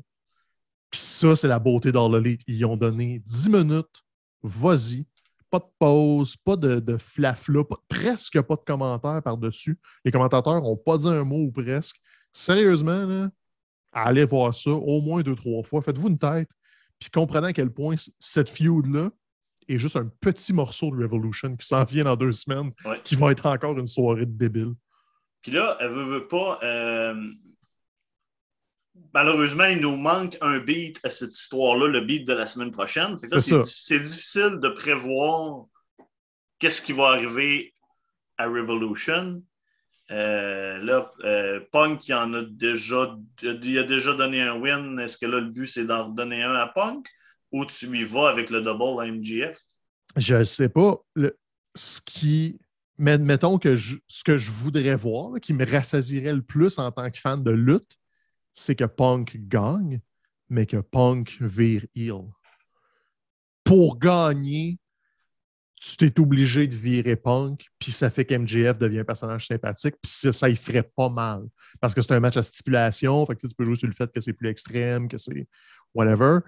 [0.90, 4.04] Puis ça, c'est la beauté d'All Ils ont donné 10 minutes,
[4.42, 5.06] vas-y,
[5.50, 9.78] pas de pause, pas de, de flafla, presque pas de commentaires par-dessus.
[10.06, 11.98] Les commentateurs n'ont pas dit un mot ou presque.
[12.32, 13.30] Sérieusement, là,
[13.92, 15.82] allez voir ça au moins deux, trois fois.
[15.82, 16.50] Faites-vous une tête,
[17.00, 19.10] puis comprenez à quel point cette feud-là
[19.68, 22.72] est juste un petit morceau de Revolution qui s'en vient dans deux semaines,
[23.04, 24.74] qui va être encore une soirée de débile.
[25.42, 26.60] Puis là, elle veut, veut pas.
[26.64, 27.32] Euh,
[29.14, 33.18] malheureusement, il nous manque un beat à cette histoire-là, le beat de la semaine prochaine.
[33.64, 35.66] C'est difficile de prévoir
[36.60, 37.74] qu'est-ce qui va arriver
[38.38, 39.42] à Revolution.
[40.12, 45.00] Euh, là, euh, Punk, il, en a déjà, il a déjà donné un win.
[45.00, 47.06] Est-ce que là, le but, c'est d'en donner un à Punk?
[47.52, 49.58] Ou tu y vas avec le double à MGF?
[50.16, 51.00] Je ne sais pas.
[51.76, 52.60] ce qui.
[52.98, 57.10] Mais mettons que ce que je voudrais voir, qui me rassasierait le plus en tant
[57.10, 57.98] que fan de lutte,
[58.60, 60.02] c'est que Punk gagne,
[60.50, 62.26] mais que Punk vire heel.
[63.63, 64.80] Pour gagner,
[65.80, 70.12] tu t'es obligé de virer Punk, puis ça fait qu'MJF devient un personnage sympathique, puis
[70.12, 71.43] ça, ça y ferait pas mal.
[71.80, 74.12] Parce que c'est un match à stipulation, fait que tu peux jouer sur le fait
[74.12, 75.48] que c'est plus extrême, que c'est
[75.93, 76.39] whatever.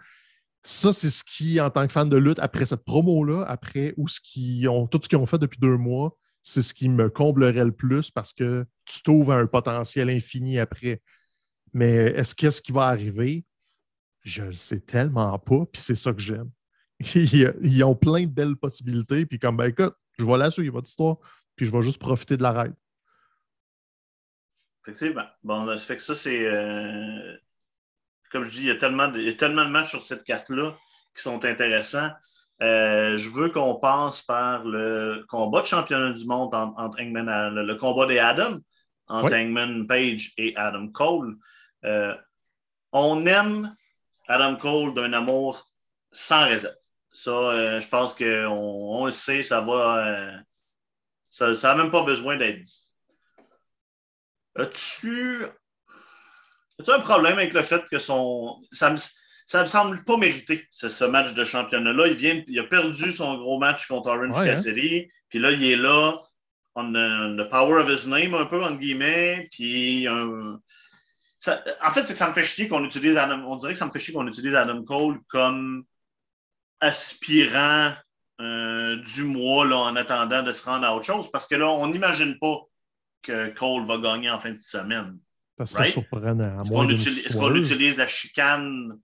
[0.63, 4.09] Ça, c'est ce qui, en tant que fan de lutte, après cette promo-là, après ou
[4.09, 7.09] ce qui ont, tout ce qu'ils ont fait depuis deux mois, c'est ce qui me
[7.09, 11.01] comblerait le plus parce que tu trouves un potentiel infini après.
[11.73, 13.45] Mais est-ce qu'est-ce qui va arriver?
[14.21, 16.49] Je le sais tellement pas, puis c'est ça que j'aime.
[17.15, 20.87] Ils, ont plein de belles possibilités, puis comme, ben écoute, je vais la suivre, votre
[20.87, 21.17] histoire,
[21.55, 22.75] puis je vais juste profiter de la ride.
[24.83, 25.25] Effectivement.
[25.43, 26.45] Bon, ça fait que ça, c'est.
[26.45, 27.37] Euh,
[28.31, 30.03] comme je dis, il y, a tellement de, il y a tellement de matchs sur
[30.03, 30.77] cette carte-là
[31.15, 32.09] qui sont intéressants.
[32.61, 37.63] Euh, je veux qu'on passe par le combat de championnat du monde entre, Hangman et
[37.65, 38.59] le, combat des Adam
[39.07, 41.35] entre Hangman Page et Adam Cole.
[41.85, 42.15] Euh,
[42.91, 43.75] on aime
[44.27, 45.67] Adam Cole d'un amour
[46.11, 46.75] sans réserve.
[47.13, 50.43] Ça, euh, je pense qu'on on le sait, ça va.
[51.29, 52.91] ça n'a même pas besoin d'être dit.
[54.55, 55.45] As-tu
[56.87, 58.61] as un problème avec le fait que son.
[58.71, 58.97] Ça me,
[59.45, 62.07] ça me semble pas mériter, ce, match de championnat-là?
[62.07, 64.55] Il, vient, il a perdu son gros match contre Orange ouais, hein?
[64.55, 66.17] Cassidy, puis là, il est là,
[66.75, 70.07] on the, power of his name, un peu, entre guillemets, puis
[71.47, 73.85] en fait, c'est que ça me fait chier qu'on utilise Adam, on dirait que ça
[73.85, 75.83] me fait chier qu'on utilise Adam Cole comme
[76.79, 77.93] aspirant
[78.41, 81.69] euh, du mois là, en attendant de se rendre à autre chose, parce que là,
[81.69, 82.61] on n'imagine pas
[83.21, 85.17] que Cole va gagner en fin de semaine.
[85.57, 86.61] Ça serait surprenant.
[86.61, 88.97] Est-ce qu'on utilise, la chicane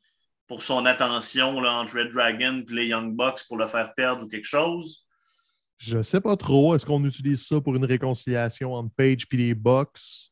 [0.47, 4.23] pour son attention là, entre Red Dragon et les Young Bucks pour le faire perdre
[4.23, 5.05] ou quelque chose?
[5.77, 6.73] Je sais pas trop.
[6.73, 10.31] Est-ce qu'on utilise ça pour une réconciliation entre Page et les Bucks?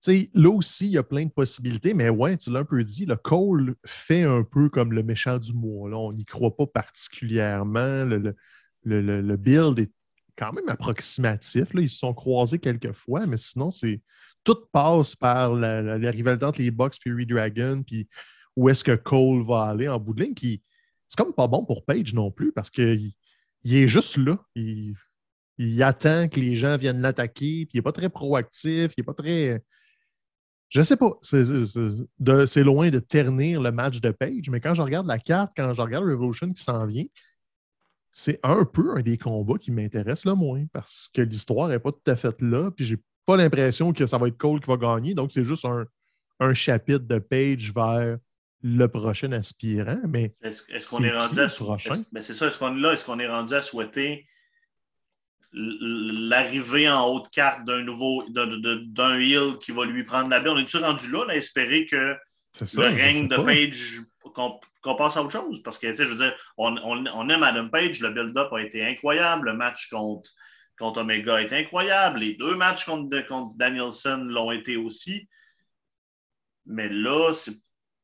[0.00, 2.82] Sais, là aussi, il y a plein de possibilités, mais ouais, tu l'as un peu
[2.82, 5.90] dit, le Cole fait un peu comme le méchant du mois.
[5.90, 5.96] Là.
[5.96, 8.04] On n'y croit pas particulièrement.
[8.04, 8.34] Le,
[8.84, 9.92] le, build est
[10.36, 11.74] quand même approximatif.
[11.74, 11.82] Là.
[11.82, 14.00] Ils se sont croisés quelques fois, mais sinon, c'est
[14.44, 18.08] tout passe par la, la, rivalité entre les Bucks et Dragon, puis
[18.56, 20.34] où est-ce que Cole va aller en bout de ligne.
[20.34, 20.62] Puis
[21.08, 23.12] c'est comme pas bon pour Page non plus parce qu'il
[23.64, 24.38] il est juste là.
[24.54, 24.94] Il,
[25.58, 29.04] il, attend que les gens viennent l'attaquer, puis il n'est pas très proactif, il n'est
[29.04, 29.62] pas très.
[30.70, 31.18] Je sais pas.
[31.22, 35.74] C'est loin de ternir le match de Page, mais quand je regarde la carte, quand
[35.74, 37.04] je regarde Revolution qui s'en vient,
[38.12, 41.92] c'est un peu un des combats qui m'intéresse le moins parce que l'histoire n'est pas
[41.92, 44.76] tout à fait là, puis j'ai pas l'impression que ça va être Cole qui va
[44.76, 45.14] gagner.
[45.14, 45.84] Donc, c'est juste un,
[46.40, 48.18] un chapitre de Page vers
[48.62, 50.34] le prochain aspirant, mais.
[50.42, 51.90] Est-ce qu'on est, rendu à souhaiter.
[52.12, 52.92] Ben, c'est ça, est-ce qu'on est là?
[52.92, 54.26] Est-ce qu'on est rendu à souhaiter
[55.52, 60.50] l'arrivée en haute carte d'un nouveau d'un heel qui va lui prendre la baie?
[60.50, 62.16] On est-tu rendu là, à espérer que
[62.60, 64.00] le règne de Page
[64.82, 65.62] qu'on passe à autre chose?
[65.62, 69.50] Parce que je veux dire, on, on, aime Adam Page, le build-up a été incroyable,
[69.50, 70.30] le match contre,
[70.78, 75.28] contre Omega a été incroyable, les deux matchs contre, contre Danielson l'ont été aussi.
[76.66, 77.56] Mais là, c'est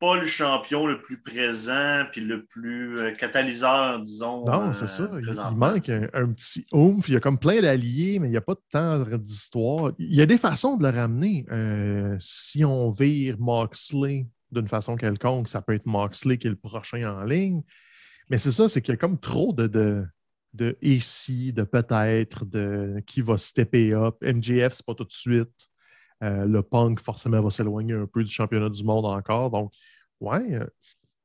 [0.07, 4.45] pas le champion le plus présent puis le plus euh, catalyseur, disons.
[4.45, 5.03] Non, c'est ça.
[5.03, 7.09] Euh, il, manque un, petit oomph.
[7.09, 9.91] Il y a comme plein d'alliés, mais il n'y a pas de temps d'histoire.
[9.99, 11.45] Il y a des façons de le ramener.
[11.51, 16.57] Euh, si on vire Moxley d'une façon quelconque, ça peut être Moxley qui est le
[16.57, 17.63] prochain en ligne.
[18.31, 20.05] Mais c'est ça, c'est qu'il y a comme trop de, de,
[20.55, 24.15] de ici, de peut-être, de qui va stepper up.
[24.23, 25.69] MJF, c'est pas tout de suite.
[26.23, 29.51] Euh, le punk, forcément, va s'éloigner un peu du championnat du monde encore.
[29.51, 29.73] Donc,
[30.21, 30.67] ouais, euh,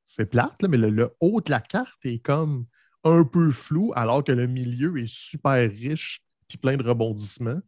[0.06, 2.66] c'est plate, mais le, haut de la carte est comme
[3.04, 7.62] un peu flou, alors que le milieu est super riche puis plein de rebondissements.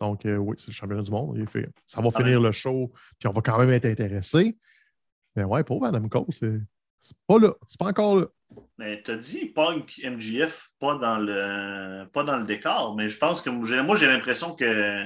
[0.00, 1.48] Donc, euh, oui, c'est le championnat du monde.
[1.48, 4.56] fait, ça va ah finir le show, puis on va quand même être intéressé.
[5.34, 7.52] Mais ouais, pour Madame Cole, c'est pas là.
[7.66, 8.26] C'est pas encore là.
[8.78, 13.18] Mais tu as dit Punk MGF pas dans le pas dans le décor, mais je
[13.18, 15.04] pense que moi j'ai l'impression que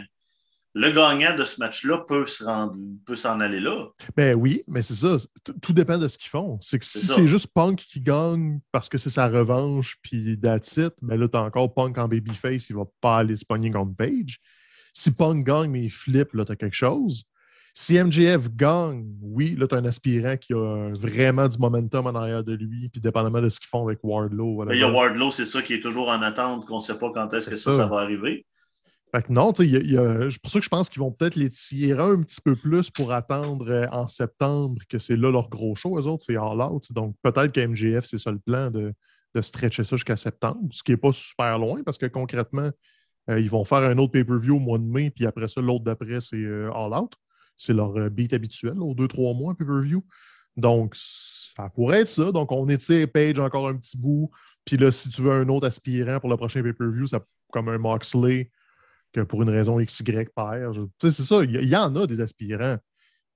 [0.74, 3.88] le gagnant de ce match-là peut se rendre, peut s'en aller là.
[4.16, 5.16] Ben oui, mais c'est ça.
[5.60, 6.58] Tout dépend de ce qu'ils font.
[6.62, 10.76] C'est que si c'est juste Punk qui gagne parce que c'est sa revanche, puis that's
[10.78, 13.94] it, ben là, t'as encore Punk en babyface, il va pas aller se pogner contre
[13.96, 14.40] Page.
[14.94, 17.24] Si Punk gagne, mais il flippe, là, t'as quelque chose.
[17.74, 22.44] Si MJF gagne, oui, là, t'as un aspirant qui a vraiment du momentum en arrière
[22.44, 24.70] de lui, puis dépendamment de ce qu'ils font avec Wardlow.
[24.70, 27.10] Il y a Wardlow, c'est ça qui est toujours en attente, qu'on ne sait pas
[27.12, 28.44] quand est-ce que ça, ça va arriver.
[29.14, 32.22] Fait que non, c'est pour ça que je pense qu'ils vont peut-être les tirer un
[32.22, 35.98] petit peu plus pour attendre euh, en septembre, que c'est là leur gros show.
[35.98, 36.90] Eux autres, c'est All Out.
[36.92, 38.94] Donc peut-être qu'MGF, c'est ça le plan de,
[39.34, 42.70] de stretcher ça jusqu'à septembre, ce qui n'est pas super loin parce que concrètement,
[43.28, 45.84] euh, ils vont faire un autre pay-per-view au mois de mai, puis après ça, l'autre
[45.84, 47.12] d'après, c'est euh, All Out.
[47.56, 50.02] C'est leur beat habituel, aux deux, trois mois pay-per-view.
[50.56, 52.32] Donc, ça pourrait être ça.
[52.32, 54.30] Donc, on étire Page encore un petit bout.
[54.64, 57.06] Puis là, si tu veux un autre aspirant pour le prochain pay-per-view,
[57.52, 58.50] comme un Moxley,
[59.12, 60.88] que pour une raison XY perd.
[61.00, 62.78] C'est ça, il y, en a des aspirants.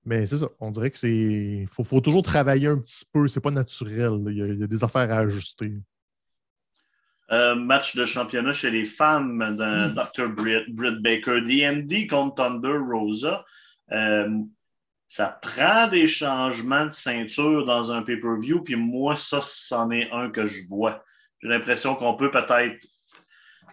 [0.05, 1.67] Mais c'est ça, on dirait que c'est.
[1.71, 4.23] Faut, faut toujours travailler un petit peu, c'est pas naturel.
[4.29, 5.75] Il y, a des affaires à ajuster.
[7.33, 9.95] Euh, match de championnat chez les femmes de hmm.
[9.95, 10.29] Dr.
[10.29, 11.41] Britt, Baker.
[11.41, 13.45] DMD contre Thunder Rosa.
[13.91, 14.29] Euh,
[15.09, 20.31] ça prend des changements de ceinture dans un pay-per-view, puis moi, ça, c'en est un
[20.31, 21.05] que je vois.
[21.41, 22.87] J'ai l'impression qu'on peut peut-être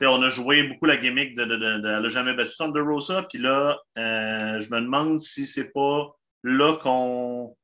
[0.01, 3.23] on a joué beaucoup la gimmick de, Elle n'a jamais battu Thunder Rosa.
[3.23, 6.11] Puis là, euh, je me demande si c'est pas
[6.43, 7.55] là qu'on.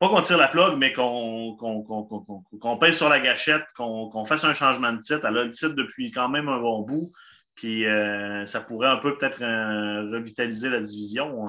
[0.00, 4.52] Pas qu'on tire la plug, mais qu'on qu'on pèse sur la gâchette, qu'on fasse un
[4.52, 5.24] changement de titre.
[5.24, 7.10] Elle a le titre depuis quand même un bon bout.
[7.54, 11.48] Puis euh, ça pourrait un peu peut-être euh, revitaliser la division.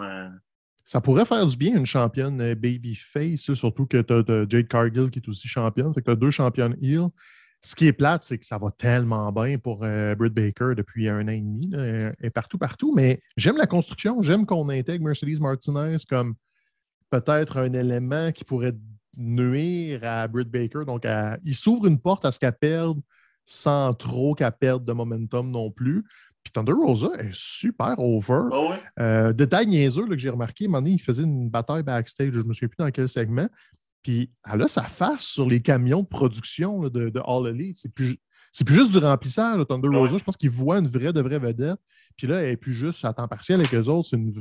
[0.85, 5.17] Ça pourrait faire du bien une championne babyface, surtout que tu as, Jade Cargill qui
[5.17, 5.91] est aussi championne.
[5.91, 7.09] Tu as deux championnes heel.
[7.65, 11.09] Ce qui est plate, c'est que ça va tellement bien pour euh, Britt Baker depuis
[11.09, 11.71] un an et demi,
[12.21, 12.93] et partout, partout.
[12.95, 16.35] Mais j'aime la construction, j'aime qu'on intègre Mercedes Martinez comme
[17.09, 18.75] peut-être un élément qui pourrait
[19.17, 20.85] nuire à Britt Baker.
[20.85, 21.07] Donc,
[21.43, 23.01] il s'ouvre une porte à ce qu'elle perde
[23.45, 26.03] sans trop qu'elle perde de momentum non plus.
[26.43, 28.41] Puis Thunder Rosa est super over.
[28.51, 32.53] Oh détail niaiseux que j'ai remarqué, un il faisait une bataille backstage, je ne me
[32.53, 33.47] souviens plus dans quel segment.
[34.05, 37.77] Puis elle a sa face sur les camions de production de, All Elite.
[37.81, 38.17] C'est plus,
[38.63, 40.19] plus juste du remplissage, Thunder Rosa.
[40.19, 41.79] Je pense qu'il voit une vraie de vraie vedette.
[42.15, 44.09] Puis là, elle n'est plus juste à temps partiel avec eux autres.
[44.09, 44.31] C'est une,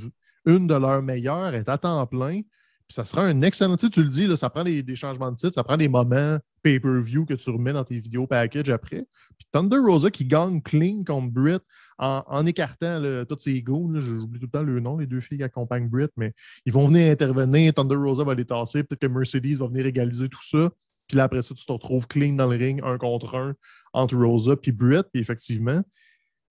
[0.45, 1.55] une de leurs meilleures.
[1.55, 2.43] Elle est à temps plein.
[2.95, 3.77] Ça sera un excellent.
[3.77, 6.39] Tu, tu le dis, là, ça prend des, changements de titre, ça prend des moments
[6.63, 9.05] pay-per-view que tu remets dans tes vidéos package après.
[9.37, 11.61] Puis Thunder Rosa qui gagne clean contre Britt
[11.99, 13.91] en, écartant tous ses goûts.
[13.97, 16.35] J'oublie tout le temps le nom, les deux filles qui accompagnent Britt, mais
[16.67, 17.75] ils vont venir intervenir.
[17.75, 18.85] Thunder Rosa va les tasser.
[18.85, 20.71] Peut-être que Mercedes va venir égaliser tout ça.
[21.09, 23.57] Puis là, après ça, tu te retrouves clean dans le ring, un contre un,
[23.93, 25.09] entre Rosa puis Britt.
[25.13, 25.83] Puis effectivement,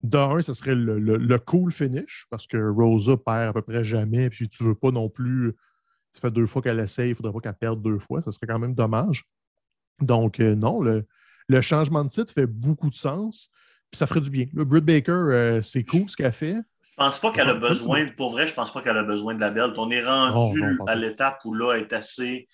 [0.02, 4.28] d'un, ce serait le, le, cool finish parce que Rosa perd à peu près jamais.
[4.28, 5.54] Puis tu veux pas non plus
[6.14, 8.22] ça fait deux fois qu'elle essaye, il ne faudrait pas qu'elle perde deux fois.
[8.22, 9.24] Ça serait quand même dommage.
[10.00, 11.04] Donc, euh, non, le,
[11.60, 13.50] changement de titre fait beaucoup de sens.
[13.90, 14.46] Puis ça ferait du bien.
[14.54, 16.56] Le Britt Baker, euh, c'est cool ce qu'elle fait.
[16.82, 19.40] Je pense pas qu'elle a besoin, pour vrai, je pense pas qu'elle a besoin de
[19.40, 19.72] la belle.
[19.76, 22.48] On est rendu à l'étape où là, elle est assez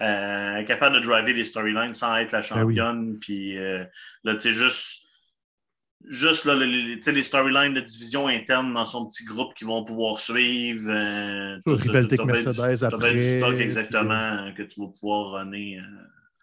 [0.00, 3.18] euh, capable de driver les storylines sans être la ben championne.
[3.20, 5.06] Puis là, tu sais, juste
[6.08, 10.20] juste là, les, les storylines de division interne dans son petit groupe qui vont pouvoir
[10.20, 10.88] suivre.
[10.88, 13.14] Euh, rivalité avec Mercedes après.
[13.14, 15.78] Du stock exactement que tu vas pouvoir runner.
[15.78, 15.82] Euh.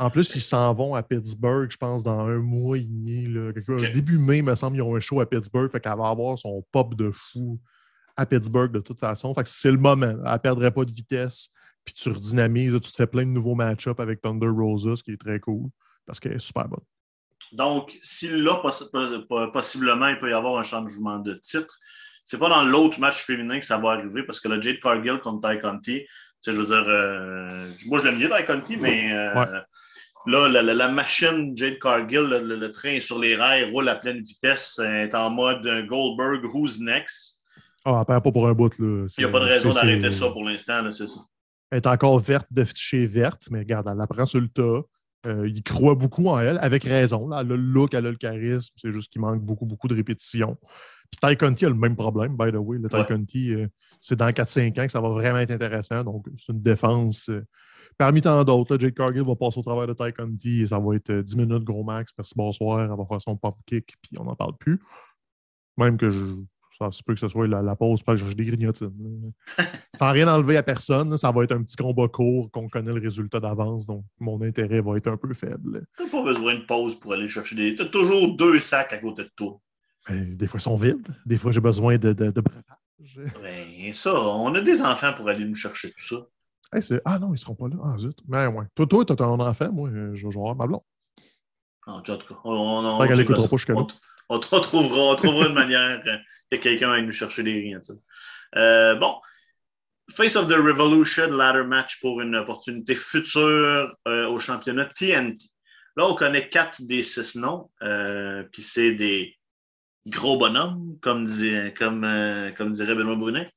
[0.01, 3.27] En plus, ils s'en vont à Pittsburgh, je pense, dans un mois et demi.
[3.27, 3.51] Là.
[3.91, 5.69] Début mai, il me semble, ils ont un show à Pittsburgh.
[5.71, 7.59] Fait qu'elle va avoir son pop de fou
[8.15, 9.33] à Pittsburgh de toute façon.
[9.33, 10.15] Fait que c'est le moment.
[10.25, 11.49] Elle ne perdrait pas de vitesse.
[11.83, 15.11] Puis tu redynamises, tu te fais plein de nouveaux match-ups avec Thunder Rosa, ce qui
[15.11, 15.69] est très cool
[16.09, 16.83] parce qu'elle est super bonne.
[17.51, 18.62] Donc, si là,
[19.53, 21.79] possiblement, il peut y avoir un changement de titre,
[22.23, 25.19] c'est pas dans l'autre match féminin que ça va arriver parce que le Jade Cargill
[25.19, 26.05] contre Ty Conti,
[26.45, 29.62] je veux dire, euh, moi je l'aime bien Ty Conti, mais euh,
[30.27, 35.15] là, la, machine Jade Cargill, le, train sur les rails, roule à pleine vitesse, est
[35.15, 37.41] en mode Goldberg, who's next?
[37.85, 38.77] Ah, pas pour un bout.
[38.77, 39.07] Là.
[39.17, 41.21] Il n'y a pas de raison d'arrêter ça pour l'instant, c'est ça.
[41.71, 44.81] Elle est encore verte de chez verte, mais regarde, elle la prend sur le tas.
[45.25, 47.27] Euh, il croit beaucoup en elle, avec raison.
[47.27, 47.41] Là.
[47.41, 48.73] Elle a le look, elle a le charisme.
[48.77, 50.58] C'est juste qu'il manque beaucoup, beaucoup de répétitions.
[51.12, 52.77] Puis Ty Conti a le même problème, by the way.
[52.77, 53.67] Le Ty Conti, euh,
[53.99, 56.03] c'est dans 4-5 ans que ça va vraiment être intéressant.
[56.03, 57.29] Donc, c'est une défense.
[57.29, 57.43] Euh,
[57.97, 60.95] parmi tant d'autres, Jake Cargill va passer au travers de Ty Conti et ça va
[60.95, 62.12] être 10 minutes gros max.
[62.17, 62.82] Merci, bonsoir.
[62.82, 64.79] Elle va faire son pop kick, puis on n'en parle plus.
[65.77, 66.36] Même que je,
[66.79, 69.33] ça se peut que ce soit la, pause pour aller des grignotines.
[69.97, 73.01] Sans rien enlever à personne, ça va être un petit combat court qu'on connaît le
[73.01, 75.85] résultat d'avance, donc mon intérêt va être un peu faible.
[75.97, 77.75] Tu n'as pas besoin de pause pour aller chercher des.
[77.75, 79.59] Tu as toujours deux sacs à côté de toi.
[80.07, 81.07] Ben, des fois, ils sont vides.
[81.25, 82.41] Des fois, j'ai besoin de, de,
[83.41, 87.01] Ben, ça, on a des enfants pour aller nous chercher tout ça.
[87.05, 87.75] ah non, ils ne seront pas là.
[87.83, 88.17] Ah zut.
[88.25, 88.65] Ben ouais.
[88.75, 90.81] Toi, toi, tu as ton enfant, moi, je vais avoir ma blonde.
[91.85, 93.87] En tout cas, on, on, on, on,
[94.29, 96.01] on, trouvera, on trouvera une manière
[96.51, 97.81] que quelqu'un aille nous chercher des riens.
[98.55, 99.15] Euh, bon,
[100.15, 105.45] Face of the Revolution, ladder match pour une opportunité future euh, au championnat TNT.
[105.95, 109.35] Là, on connaît quatre des six noms, euh, puis c'est des
[110.07, 113.51] gros bonhommes, comme dirait Benoît Brunet.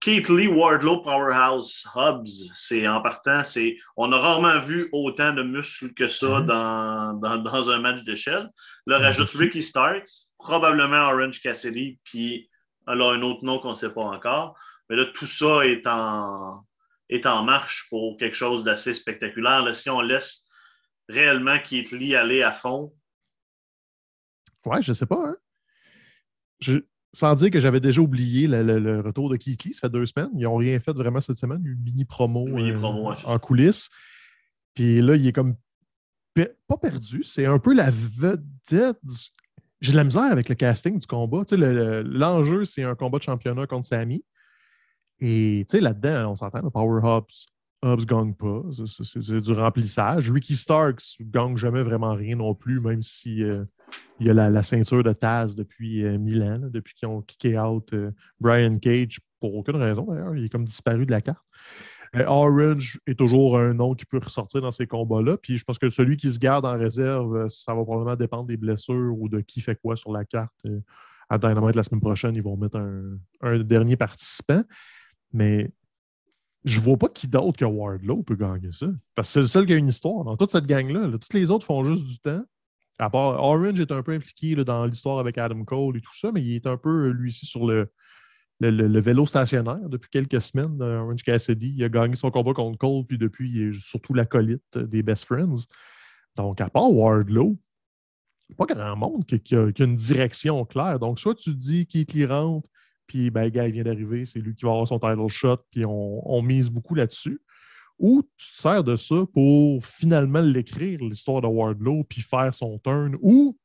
[0.00, 5.42] Keith Lee, Wardlow, Powerhouse, Hobbs, c'est en partant, c'est on a rarement vu autant de
[5.42, 6.46] muscles que ça mm-hmm.
[7.20, 8.48] dans, dans, un match d'échelle.
[8.86, 9.02] Là, mm-hmm.
[9.02, 12.48] rajoute Ricky Starks, probablement Orange Cassidy, puis
[12.86, 14.56] alors un autre nom qu'on ne sait pas encore.
[14.88, 16.64] Mais là, tout ça est en,
[17.10, 19.62] est en marche pour quelque chose d'assez spectaculaire.
[19.62, 20.48] Là, si on laisse
[21.10, 22.94] réellement Keith Lee aller à fond.
[24.64, 25.22] Ouais, je sais pas.
[25.26, 25.36] Hein?
[26.60, 26.80] Je,
[27.12, 30.30] sans dire que j'avais déjà oublié le, retour de Kiki, ça fait deux semaines.
[30.34, 33.88] Ils n'ont rien fait vraiment cette semaine, une mini promo, euh, en coulisses.
[34.74, 35.56] Puis là, il est comme
[36.68, 38.98] pas perdu, c'est un peu la vedette.
[39.80, 41.42] J'ai de la misère avec le casting du combat.
[41.52, 44.24] L'enjeu, c'est un combat de championnat contre Sami.
[45.18, 47.48] Et là-dedans, on s'entend, le Power Hobbs,
[47.82, 48.62] Hobbs gagne pas.
[49.02, 50.30] C'est du remplissage.
[50.30, 53.64] Ricky Starks gagne jamais vraiment rien non plus, même si euh,
[54.18, 57.58] il y a la, ceinture de Taz depuis euh, mille ans, depuis qu'ils ont kické
[57.58, 60.36] out euh, Brian Cage pour aucune raison d'ailleurs.
[60.36, 61.44] Il est comme disparu de la carte.
[62.16, 65.36] Euh, Orange est toujours un nom qui peut ressortir dans ces combats-là.
[65.38, 68.56] Puis je pense que celui qui se garde en réserve, ça va probablement dépendre des
[68.56, 70.66] blessures ou de qui fait quoi sur la carte.
[71.28, 72.78] À Dynamite la semaine prochaine, ils vont mettre
[73.40, 74.62] un, dernier participant.
[75.32, 75.70] Mais
[76.64, 78.86] je vois pas qui d'autre que Wardlow peut gagner ça.
[79.14, 80.24] Parce que c'est le seul qui a une histoire.
[80.24, 82.42] Dans toute cette gang-là, là, toutes les autres font juste du temps.
[82.98, 86.32] À part, Orange est un peu impliqué dans l'histoire avec Adam Cole et tout ça,
[86.32, 87.90] mais il est un peu, lui aussi, sur le,
[88.60, 90.76] le, vélo stationnaire depuis quelques semaines.
[90.82, 94.12] Euh, Orange Cassidy, il a gagné son combat contre Cole, puis depuis, il est surtout
[94.12, 95.64] l'acolyte des Best Friends.
[96.36, 97.56] Donc, à part Wardlow,
[98.56, 100.98] pas grand monde qui, a, une direction claire.
[100.98, 102.68] Donc, soit tu dis qui est rentre,
[103.10, 105.56] puis ben, le gars, il vient d'arriver, c'est lui qui va avoir son title shot,
[105.72, 107.40] puis on, mise beaucoup là-dessus
[107.98, 112.78] ou tu te sers de ça pour finalement l'écrire, l'histoire de Wardlow, puis faire son
[112.78, 113.58] turn, ou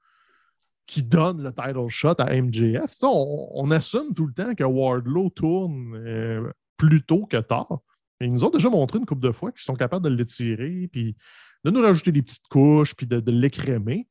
[0.87, 2.91] qui donne le title shot à MJF.
[3.03, 7.79] On, assume tout le temps que Wardlow tourne euh, plus tôt que tard.
[8.19, 11.15] ils nous ont déjà montré une couple de fois qu'ils sont capables de l'étirer, puis
[11.63, 14.07] de nous rajouter des petites couches, puis de, l'écrémer.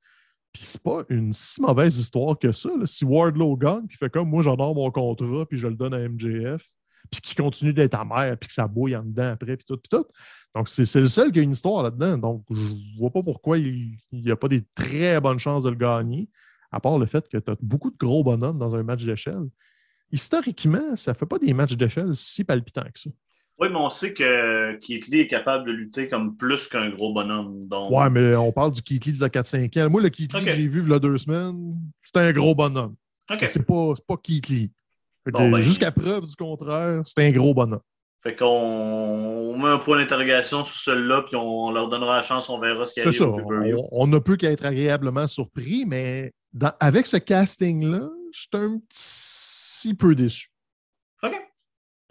[0.54, 2.70] Puis c'est pas une si mauvaise histoire que ça.
[2.86, 6.08] Si Wardlow gagne, puis fait comme moi j'adore mon contrat, puis je le donne à
[6.08, 6.64] MJF,
[7.10, 9.88] puis qui continue d'être amer, puis que ça bouille en dedans après, puis tout, puis
[9.90, 10.06] tout.
[10.54, 12.16] Donc, c'est le seul qui a une histoire là-dedans.
[12.16, 15.76] Donc, je vois pas pourquoi il n'y a pas des très bonnes chances de le
[15.76, 16.30] gagner,
[16.70, 19.48] à part le fait que tu as beaucoup de gros bonhommes dans un match d'échelle.
[20.12, 23.10] Historiquement, ça ne fait pas des matchs d'échelle si palpitants que ça.
[23.58, 27.12] Oui, mais on sait que Keith Lee est capable de lutter comme plus qu'un gros
[27.12, 27.68] bonhomme.
[27.68, 27.90] Donc...
[27.90, 29.90] Ouais, mais on parle du Keith Lee de 4-5 ans.
[29.90, 32.54] Moi, le Keith Lee que j'ai vu il y a deux semaines, c'était un gros
[32.54, 32.96] bonhomme.
[33.46, 34.70] C'est pas, pas Keith Lee.
[35.32, 37.80] Ben, jusqu'à preuve du contraire, c'est un gros bonhomme.
[38.22, 42.58] Fait qu'on met un point d'interrogation sur celui-là, puis on leur donnera la chance, on
[42.58, 43.12] verra ce qu'il y a.
[43.12, 43.26] C'est ça.
[43.28, 46.32] On, ne peut qu'être agréablement surpris, mais
[46.80, 50.48] avec ce casting-là, je suis un petit peu déçu.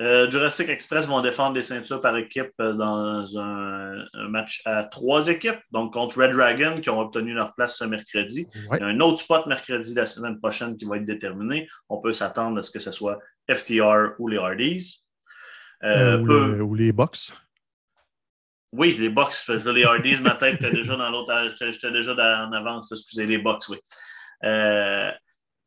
[0.04, 5.30] Euh, Jurassic Express vont défendre des ceintures par équipe euh, dans un, match à trois
[5.30, 8.48] équipes, donc contre Red Dragon qui ont obtenu leur place ce mercredi.
[8.56, 11.70] Il y a un autre spot mercredi la semaine prochaine qui va être déterminé.
[11.88, 15.04] On peut s'attendre à ce que ce soit FTR ou les Hardys.
[15.84, 17.34] Euh, ou, les Box.
[18.74, 19.50] Oui, les Box.
[19.50, 21.34] Les Hardys, ma tête était déjà dans l'autre.
[21.60, 23.78] J'étais déjà en avance, excusez, les Box, oui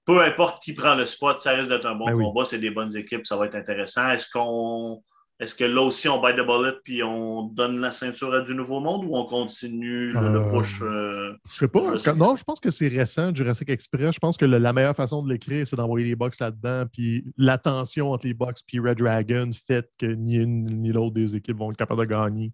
[0.06, 2.44] peu importe qui prend le spot, ça risque d'être un bon ben combat.
[2.44, 4.08] C'est des bonnes équipes, ça va être intéressant.
[4.10, 5.02] Est-ce qu'on.
[5.38, 8.54] Est-ce que là aussi, on bite the bullet puis on donne la ceinture à du
[8.54, 10.80] Nouveau Monde ou on continue le, euh, push?
[10.80, 11.82] Euh, je sais pas.
[12.14, 14.14] non, je pense que c'est récent, Jurassic Express.
[14.14, 16.86] Je pense que la meilleure façon de l'écrire, c'est d'envoyer les box là-dedans.
[16.90, 21.12] Puis la tension entre les box et Red Dragon fait que ni une ni l'autre
[21.12, 22.52] des équipes vont être capables de gagner.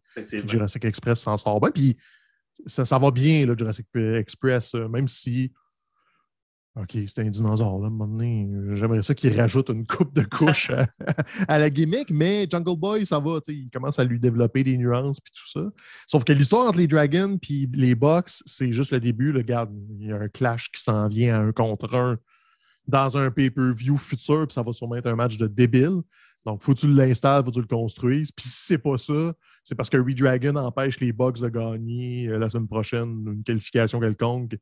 [0.48, 1.70] Jurassic Express s'en sort bien.
[1.70, 1.96] Puis
[2.66, 5.52] ça, ça va bien, le Jurassic Express, euh, même si
[6.74, 8.48] OK, c'est un dinosaure, là, un moment donné.
[8.72, 13.18] J'aimerais ça qu'il rajoute une coupe de couche à, la gimmick, mais Jungle Boy, ça
[13.18, 15.70] va, il commence à lui développer des nuances puis tout ça.
[16.06, 19.32] Sauf que l'histoire entre les Dragons puis les Bucks, c'est juste le début.
[19.32, 19.70] Regarde,
[20.00, 22.16] il y a un clash qui s'en vient à un contre un
[22.88, 26.00] dans un pay-per-view futur, puis ça va sûrement être un match de débile.
[26.46, 28.32] Donc, faut que tu l'installes, faut que tu le construises.
[28.32, 32.38] Puis si c'est pas ça, c'est parce que Redragon empêche les Bucks de gagner euh,
[32.38, 34.56] la semaine prochaine une qualification quelconque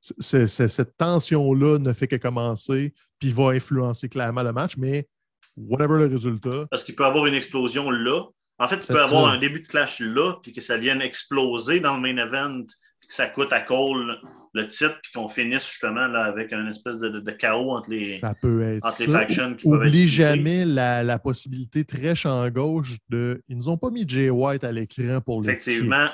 [0.00, 5.08] cette tension-là ne fait que commencer, puis va influencer clairement le match, mais
[5.56, 6.66] whatever le résultat.
[6.70, 8.24] Parce qu'il peut y avoir une explosion là.
[8.58, 11.02] En fait, il peut y avoir un début de clash là, puis que ça vienne
[11.02, 12.62] exploser dans le main event,
[13.00, 14.18] puis que ça coûte à Cole
[14.54, 18.34] le titre, puis qu'on finisse justement là, avec un espèce de, chaos entre les, ça
[18.40, 19.54] peut être factions.
[19.54, 23.42] Qui Oublie jamais la, possibilité très champ gauche de.
[23.48, 25.48] Ils nous ont pas mis Jay White à l'écran pour le.
[25.48, 26.08] Effectivement,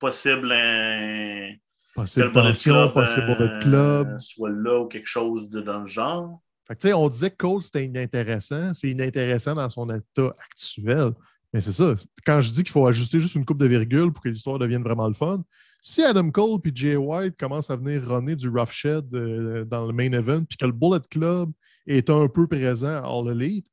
[0.00, 1.52] possible un
[1.94, 4.08] Tension, possible de club.
[4.08, 6.40] Euh, soit là ou quelque chose de, dans le genre.
[6.66, 8.72] Fait on disait que Cole, c'était inintéressant.
[8.72, 11.12] C'est inintéressant dans son état actuel.
[11.52, 11.94] Mais c'est ça.
[12.24, 14.82] Quand je dis qu'il faut ajuster juste une coupe de virgule pour que l'histoire devienne
[14.82, 15.42] vraiment le fun,
[15.82, 19.84] si Adam Cole et Jay White commencent à venir runner du rough shed euh, dans
[19.84, 21.50] le main event, puis que le Bullet Club
[21.86, 23.66] est un peu présent à All Elite,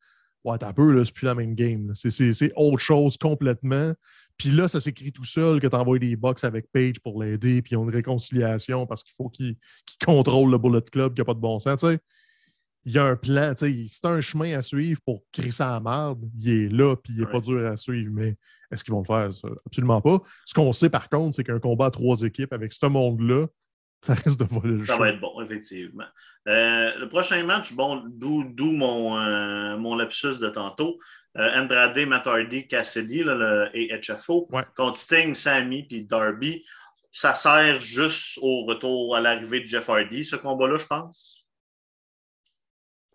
[0.44, 1.92] ouais, t'as peu, c'est plus la même game.
[1.94, 3.94] C'est autre chose complètement.
[4.40, 7.62] Puis là, ça s'écrit tout seul que tu envoies des box avec Page pour l'aider,
[7.62, 9.58] puis ils ont une réconciliation parce qu'il faut qu'il
[10.04, 11.86] contrôle le Bullet Club qui n'a pas de bon sens.
[12.86, 16.24] Il y a un plan, c'est un chemin à suivre pour créer ça à merde.
[16.40, 18.38] Il est là, puis il n'est pas dur à suivre, mais
[18.72, 19.30] est-ce qu'ils vont le faire?
[19.66, 20.22] Absolument pas.
[20.46, 23.46] Ce qu'on sait par contre, c'est qu'un combat à trois équipes avec ce monde-là,
[24.02, 26.06] ça risque de voler le Ça va être bon, effectivement.
[26.48, 30.98] Euh, le prochain match, bon, d'où mon, euh, mon lapsus de tantôt.
[31.40, 32.28] Euh, Andrade, Matt
[32.68, 33.70] Cassidy, le
[34.02, 36.66] HFO, contre Sting, Sammy puis Darby.
[37.12, 41.48] ça sert juste au retour à l'arrivée de Jeff Hardy, ce combat-là, je pense?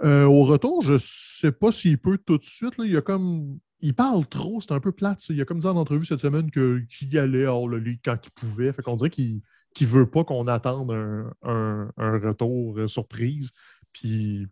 [0.03, 2.79] Euh, au retour, je ne sais pas s'il peut tout de suite.
[2.79, 2.87] Là.
[2.87, 3.59] Il, a comme...
[3.81, 5.29] il parle trop, c'est un peu plate.
[5.29, 8.31] Il a comme dit en entrevue cette semaine qu'il allait hors le lit quand il
[8.31, 8.73] pouvait.
[8.73, 9.43] Fait qu'on dirait qu'il
[9.81, 10.91] ne veut pas qu'on attende
[11.43, 13.53] un, retour euh, surprise.
[13.93, 14.49] Puis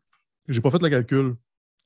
[0.49, 1.37] j'ai pas fait le calcul.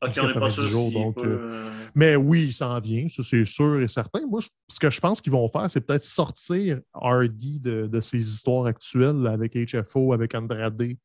[0.03, 0.69] Ok, on n'est pas sûr.
[0.69, 4.21] Jours, donc, euh, Mais oui, il s'en vient, ça c'est sûr et certain.
[4.29, 8.19] Moi, ce que je pense qu'ils vont faire, c'est peut-être sortir Hardy de, de, ses
[8.19, 10.97] histoires actuelles avec HFO, avec Andrade,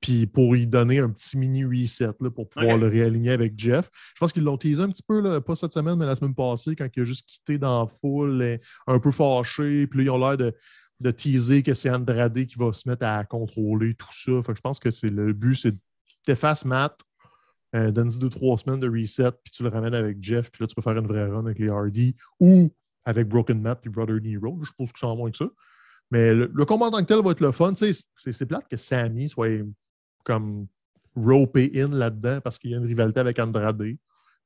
[0.00, 3.90] puis pour lui donner un petit mini reset là, pour pouvoir le réaligner avec Jeff.
[4.14, 6.34] Je pense qu'ils l'ont teasé un petit peu, là, pas cette semaine, mais la semaine
[6.34, 10.10] passée, quand il a juste quitté dans la foule, un peu fâché, puis là, ils
[10.10, 10.54] ont l'air de,
[11.00, 14.42] de teaser que c'est Andrade qui va se mettre à contrôler tout ça.
[14.44, 15.74] Fait je pense que c'est le but, c'est
[16.24, 17.00] t'effaces Matt,
[17.76, 20.66] euh, donne-y deux, trois semaines de reset, puis tu le ramènes avec Jeff, puis là,
[20.66, 22.72] tu peux faire une vraie run avec les Hardy ou
[23.04, 24.58] avec Broken Matt puis Brother Nero.
[24.62, 25.48] Je suppose que c'est en moins que ça.
[26.10, 27.74] Mais le, combat en tant que tel va être le fun.
[27.74, 29.48] C'est plate que Sammy soit
[30.24, 30.66] comme
[31.14, 33.82] ropé in là-dedans parce qu'il y a une rivalité avec Andrade.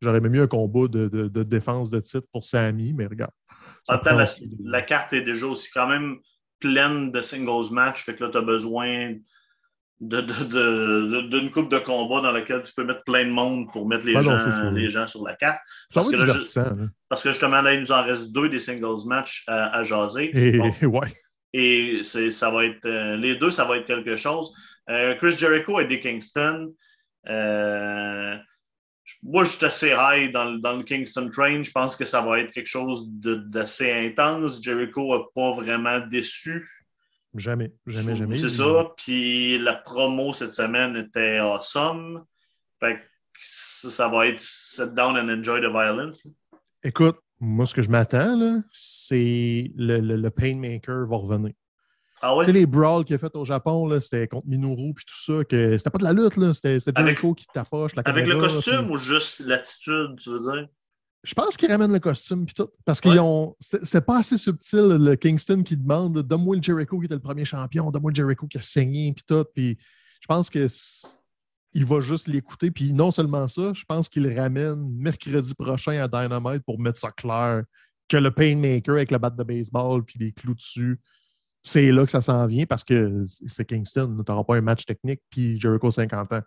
[0.01, 3.33] J'aurais même mis un combat de, de, défense de titre pour Sammy, mais regarde.
[3.89, 4.26] la,
[4.64, 6.16] la, carte est déjà aussi quand même
[6.59, 8.05] pleine de singles match.
[8.05, 9.14] Fait que là, tu as besoin
[10.01, 14.17] d'une coupe de combat dans laquelle tu peux mettre plein de monde pour mettre les,
[14.17, 15.61] ah gens, les gens sur la carte.
[15.91, 16.89] Ça parce, va que hein.
[17.09, 20.31] parce que justement, là, il nous en reste deux des singles match à, jaser.
[20.35, 21.09] Et, ouais.
[21.53, 24.55] et ça va être euh, les deux, ça va être quelque chose.
[24.89, 26.73] Euh, Chris Jericho et Dick Kingston.
[27.29, 28.37] Euh,
[29.23, 31.63] moi, je suis assez high dans, dans, le Kingston Train.
[31.63, 34.63] Je pense que ça va être quelque chose d'assez intense.
[34.63, 36.67] Jericho n'a pas vraiment déçu.
[37.35, 38.39] Jamais, jamais, jamais.
[38.39, 38.93] C'est ça.
[38.97, 42.24] Puis la promo cette semaine était awesome.
[42.81, 43.01] Fait que
[43.39, 46.26] ça, va être sit down and enjoy the violence.
[46.83, 51.53] Écoute, moi, ce que je m'attends, c'est le, le, Painmaker va revenir.
[52.20, 52.45] Ah ouais?
[52.45, 55.45] Tu sais, les brawls qu'il a fait au Japon, c'était contre Minoru puis tout ça,
[55.45, 58.97] que c'était pas de la lutte, c'était Jericho qui tapoche la Avec le costume ou
[58.97, 60.68] juste l'attitude, tu veux dire?
[61.23, 62.71] Je pense qu'ils ramènent le costume puis tout.
[62.85, 63.55] Parce qu'ils ont.
[63.61, 67.45] C'était pas assez subtil, le Kingston qui demande Donne-moi le Jericho qui était le premier
[67.45, 69.45] champion, donne-moi le Jericho qui a saigné puis tout.
[69.55, 69.77] Puis
[70.23, 70.66] je pense que
[71.73, 72.71] il va juste l'écouter.
[72.71, 77.11] Puis non seulement ça, je pense qu'il ramène mercredi prochain à Dynamite pour mettre ça
[77.11, 77.64] clair
[78.09, 80.99] que le Painmaker avec le bat de baseball puis les clous dessus,
[81.62, 84.23] c'est là que ça s'en vient parce que c'est Kingston.
[84.25, 86.43] Tu n'auras pas un match technique puis Jericho 50 ans.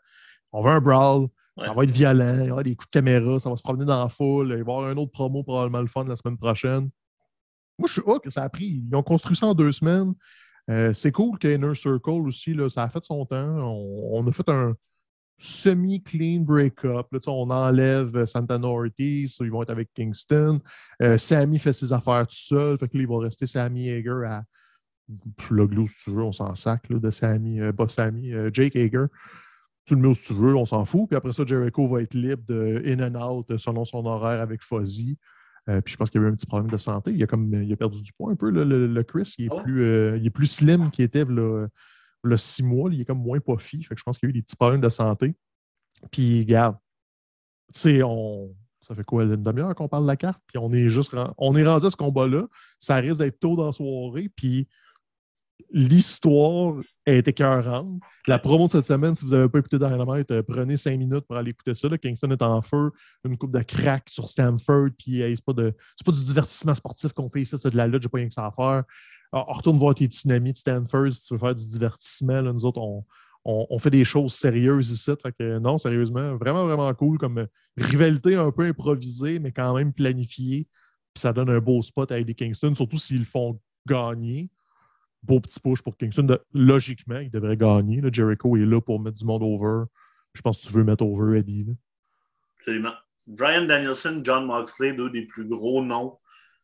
[0.52, 1.28] On veut un brawl.
[1.58, 3.86] Ça va être violent, il y aura des coups de caméra, ça va se promener
[3.86, 6.38] dans la foule, il va y avoir un autre promo probablement le fun la semaine
[6.38, 6.90] prochaine.
[7.78, 8.84] Moi, je suis que ça a pris.
[8.88, 10.14] Ils ont construit ça en deux semaines.
[10.70, 13.58] Euh, c'est cool qu'Inner Circle aussi, là, ça a fait son temps.
[13.58, 14.76] On, a fait un
[15.38, 17.08] semi-clean break-up.
[17.28, 20.60] On enlève Santana Ortiz, ils vont être avec Kingston.
[21.02, 22.78] Euh, Sammy fait ses affaires tout seul.
[22.78, 24.44] Fait que là, il va rester Sammy Hager à
[25.50, 29.08] le glue, si tu veux, on s'en sac de Sammy, euh, Sammy, Jake Hager
[29.86, 31.08] tu le mets où tu veux, on s'en fout.
[31.08, 34.64] Puis après ça, Jericho va être libre de in and out selon son horaire avec
[34.64, 35.18] Fuzzy.
[35.70, 37.12] Euh, puis je pense qu'il y a eu un petit problème de santé.
[37.12, 39.36] Il a, comme, il a perdu du poids un peu, le, Chris.
[39.38, 41.70] Il est, ah plus, euh, il est plus slim qu'il était le,
[42.24, 42.90] le six mois.
[42.92, 43.84] Il est comme moins puffy.
[43.84, 45.36] Fait que je pense qu'il y a eu des petits problèmes de santé.
[46.12, 46.78] Puis, regarde,
[48.04, 48.54] on,
[48.88, 50.42] ça fait quoi, une demi-heure qu'on parle de la carte?
[50.48, 52.48] Puis on est juste on est rendu à ce combat-là.
[52.80, 54.30] Ça risque d'être tôt dans la soirée.
[54.36, 54.68] Puis
[55.72, 56.76] l'histoire
[57.06, 58.00] est écœurante.
[58.28, 61.26] La promo de cette semaine, si vous n'avez pas écouté Dynamite, euh, prenez cinq minutes
[61.28, 61.90] pour aller écouter ça.
[61.98, 62.92] Kingston est en feu,
[63.26, 65.54] une coupe de crack sur Stanford, puis c'est pas,
[66.12, 68.46] du divertissement sportif qu'on fait ici, c'est de la lutte, j'ai pas rien que ça
[68.46, 68.84] à faire.
[69.32, 72.42] Alors, on retourne voir tes tsunamis de Stanford si tu veux faire du divertissement.
[72.44, 72.80] nous autres,
[73.44, 75.12] on, fait des choses sérieuses ici.
[75.60, 80.68] Non, sérieusement, vraiment, vraiment cool comme rivalité un peu improvisée, mais quand même planifiée.
[81.14, 84.50] Puis ça donne un beau spot à Eddie Kingston, surtout s'ils le font gagner
[85.24, 86.38] beau petit push pour Kingston.
[86.54, 88.02] logiquement, il devrait gagner.
[88.12, 89.86] Jericho est là pour mettre du monde over.
[90.34, 91.68] Je pense que tu veux mettre over Eddie.
[92.60, 92.94] Absolument.
[93.28, 96.18] Brian Danielson, John Moxley, deux des plus gros noms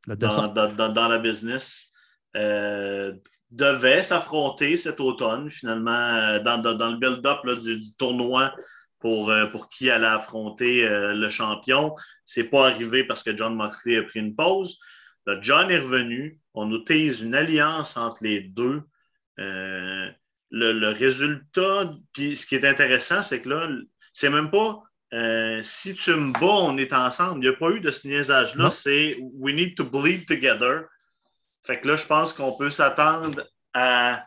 [0.07, 1.91] dans, la business,
[2.35, 3.13] euh,
[3.51, 8.53] devaient s'affronter cet automne, finalement, euh, dans, le build-up du, tournoi
[8.99, 11.95] pour, euh, pour qui allait affronter le champion.
[12.25, 14.79] Ce n'est pas arrivé parce que John Moxley a pris une pause.
[15.41, 16.39] John est revenu.
[16.53, 18.81] On nous une alliance entre les deux.
[19.39, 20.09] Euh,
[20.51, 23.69] le, résultat, puis ce qui est intéressant, c'est que là,
[24.13, 27.43] c'est même pas euh, si tu me bats, on est ensemble.
[27.43, 28.69] Il n'y a pas eu de ce niaisage-là.
[28.69, 30.85] C'est we need to bleed together.
[31.65, 34.25] Fait que là, je pense qu'on peut s'attendre à.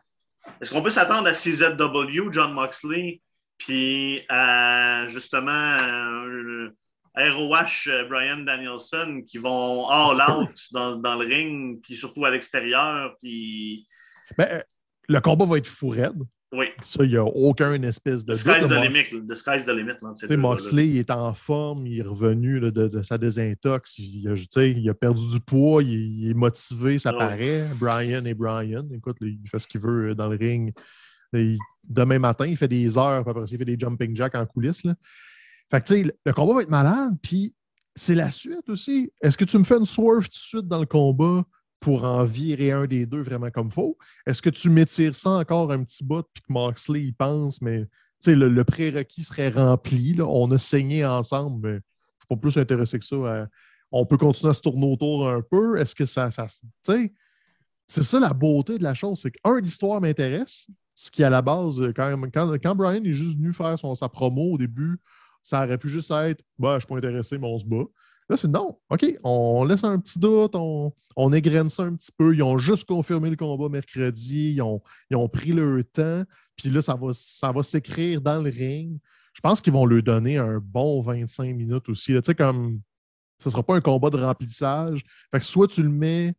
[0.60, 3.20] Est-ce qu'on peut s'attendre à CZW, John Moxley,
[3.58, 5.76] puis à justement.
[5.80, 6.70] Euh,
[7.16, 12.30] ROH euh, Brian Danielson qui vont all out dans, dans le ring, puis surtout à
[12.30, 13.14] l'extérieur.
[13.22, 13.86] Puis
[14.38, 14.62] Ben,
[15.08, 16.22] le combat va être fou raide.
[16.54, 16.66] Oui.
[16.82, 18.34] Ça, il n'y a aucun espèce de.
[18.34, 19.26] The sky's the limit.
[19.26, 19.94] The sky's the limit.
[20.02, 20.36] là, là.
[20.36, 23.98] Moxley il est en forme, il est revenu là, de, de sa désintox.
[23.98, 27.18] Il, a, il perdu du poids, il, il est motivé, ça Ouais.
[27.18, 27.66] paraît.
[27.80, 30.74] Brian et Brian, écoute, là, il fait ce qu'il veut euh, dans le ring.
[31.34, 34.34] Et demain matin, il fait des heures, puis après ça, il fait des jumping jacks
[34.34, 34.84] en coulisses.
[34.84, 34.94] Là.
[35.70, 37.54] Fait que, tu sais, le, combat va être malade, puis
[37.94, 39.12] c'est la suite aussi.
[39.20, 41.44] Est-ce que tu me fais une swerve tout de suite dans le combat
[41.80, 43.96] pour en virer un des deux vraiment comme faut?
[44.26, 47.86] Est-ce que tu m'étires ça encore un petit bout, puis que Moxley y pense, mais
[48.26, 50.14] le, le prérequis serait rempli.
[50.14, 50.24] là.
[50.26, 53.48] On a saigné ensemble, mais je suis pas plus intéressé que ça.
[53.90, 55.78] on peut continuer à se tourner autour un peu.
[55.78, 56.30] Est-ce que ça.
[56.30, 56.46] ça
[57.88, 59.20] c'est ça la beauté de la chose.
[59.20, 60.66] C'est que, un, l'histoire m'intéresse.
[60.94, 64.08] Ce qui, à la base, quand, quand, quand Brian est juste venu faire son, sa
[64.08, 65.00] promo au début,
[65.42, 67.84] ça aurait pu juste être bah, je suis pas intéressé, mais on se bat.
[68.28, 68.78] Là, c'est non.
[68.88, 71.30] OK, on laisse un petit doute, on, on
[71.68, 72.34] ça un petit peu.
[72.34, 74.80] Ils ont juste confirmé le combat mercredi, ils ont,
[75.10, 76.24] ils ont pris leur temps.
[76.56, 78.98] Puis là, ça va, ça va s'écrire dans le ring.
[79.34, 82.12] Je pense qu'ils vont lui donner un bon 25 minutes aussi.
[82.12, 82.80] Tu sais, comme
[83.42, 85.02] ce ne sera pas un combat de remplissage.
[85.30, 86.34] Fait que soit tu le mets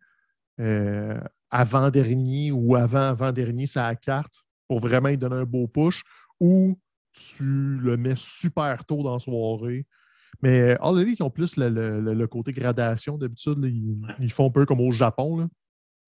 [0.60, 6.04] euh, avant-dernier ou avant-avant-dernier sur la carte pour vraiment lui donner un beau push,
[6.40, 6.80] ou
[7.14, 9.86] tu le mets super tôt dans la soirée.
[10.42, 13.58] Mais All Elite, ils ont plus le, le- le- côté gradation d'habitude.
[13.64, 15.48] Ils, ils font un peu comme au Japon, là,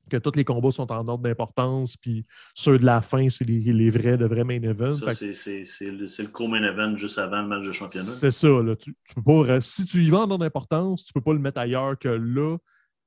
[0.09, 3.59] que tous les combats sont en ordre d'importance, puis ceux de la fin, c'est les,
[3.73, 4.93] les vrais, de vrais main events.
[4.93, 8.05] C'est- le, co-main event juste avant le match de championnat.
[8.05, 8.47] c'est ça.
[8.47, 8.75] Là.
[8.75, 11.39] Tu, tu peux pas, si tu y vas en ordre d'importance, tu peux pas le
[11.39, 12.57] mettre ailleurs que là,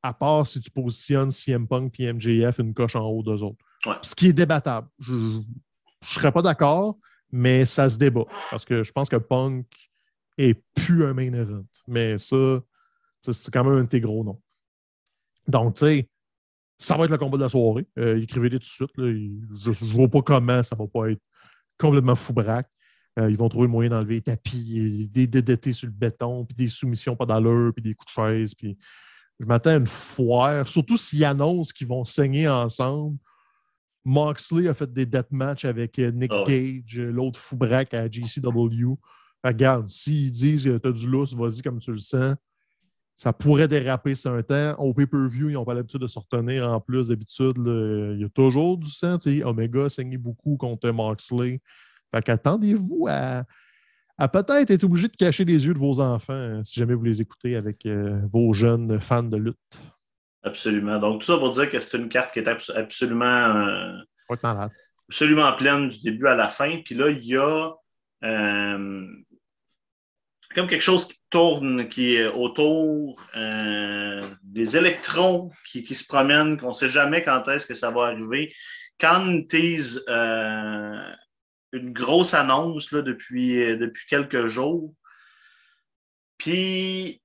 [0.02, 3.64] à part si tu positionnes CM Punk et MJF une coche en haut d'eux autres.
[3.86, 3.96] Ouais.
[4.02, 4.88] Ce qui est débattable.
[5.00, 5.42] Je ne
[6.02, 6.96] serais pas d'accord,
[7.30, 8.24] mais ça se débat.
[8.50, 9.66] Parce que je pense que Punk
[10.36, 11.66] est plus un main event.
[11.86, 12.60] Mais ça,
[13.20, 14.40] c'est quand même un de tes gros noms.
[15.46, 16.08] Donc, tu sais,
[16.78, 17.86] ça va être le combat de la soirée.
[17.98, 18.90] Euh, Écrivez-les tout de suite.
[18.96, 21.22] Je ne vois pas comment ça va pas être
[21.78, 22.68] complètement fou braque.
[23.18, 26.54] Euh, ils vont trouver le moyen d'enlever les tapis, des DDT sur le béton, puis
[26.54, 28.54] des soumissions pas d'allure, puis des coups de chaise.
[28.54, 28.78] Puis
[29.40, 33.18] je m'attends à une foire, surtout s'ils annoncent qu'ils vont saigner ensemble.
[34.08, 38.10] Moxley a fait des deathmatchs avec euh, Nick Ah Gage, euh, l'autre fou braque à
[38.10, 38.94] GCW.
[39.44, 42.34] Regarde, s'ils disent que tu as du lousse, vas-y comme tu le sens.
[43.16, 44.74] Ça pourrait déraper sur un temps.
[44.78, 47.56] Au pay-per-view, ils n'ont pas l'habitude de se retenir en plus d'habitude.
[47.56, 49.18] Il y a toujours du sang.
[49.18, 51.60] tu sais, Omega a saigné beaucoup contre Moxley.
[52.14, 53.44] Fait qu'attendez-vous à,
[54.16, 57.04] à peut-être être obligé de cacher les yeux de vos enfants hein, si jamais vous
[57.04, 59.82] les écoutez avec euh, vos jeunes fans de lutte.
[60.44, 60.98] Absolument.
[60.98, 63.98] Donc, tout ça pour dire que c'est une carte qui est absolument, euh,
[65.08, 66.80] absolument pleine du début à la fin.
[66.84, 67.72] Puis là, il y a
[68.24, 69.06] euh,
[70.54, 76.56] comme quelque chose qui tourne, qui est autour, euh, des électrons qui, qui se promènent,
[76.56, 78.54] qu'on ne sait jamais quand est-ce que ça va arriver.
[79.00, 80.04] Quand tease
[81.72, 84.94] une grosse annonce là, depuis, depuis quelques jours,
[86.38, 87.20] puis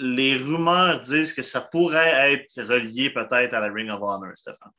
[0.00, 4.72] les rumeurs disent que ça pourrait être relié peut-être à la Ring of Honor, Stéphane.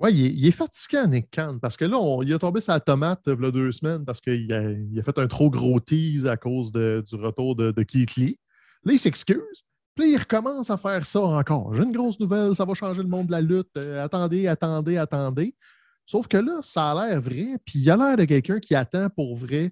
[0.00, 3.40] Ouais, il est, fatiguant, Nick Khan, parce que là, il a tombé sa tomate il
[3.40, 7.14] y a deux semaines parce qu'il a, fait un trop gros tease à cause du
[7.14, 8.38] retour de, de Keith Lee.
[8.82, 9.64] Là, il s'excuse.
[9.94, 11.72] Puis il recommence à faire ça encore.
[11.74, 13.70] J'ai une grosse nouvelle, ça va changer le monde de la lutte.
[13.76, 15.54] Euh, attendez, attendez, attendez.
[16.04, 19.08] Sauf que là, ça a l'air vrai, puis il a l'air de quelqu'un qui attend
[19.08, 19.70] pour vrai.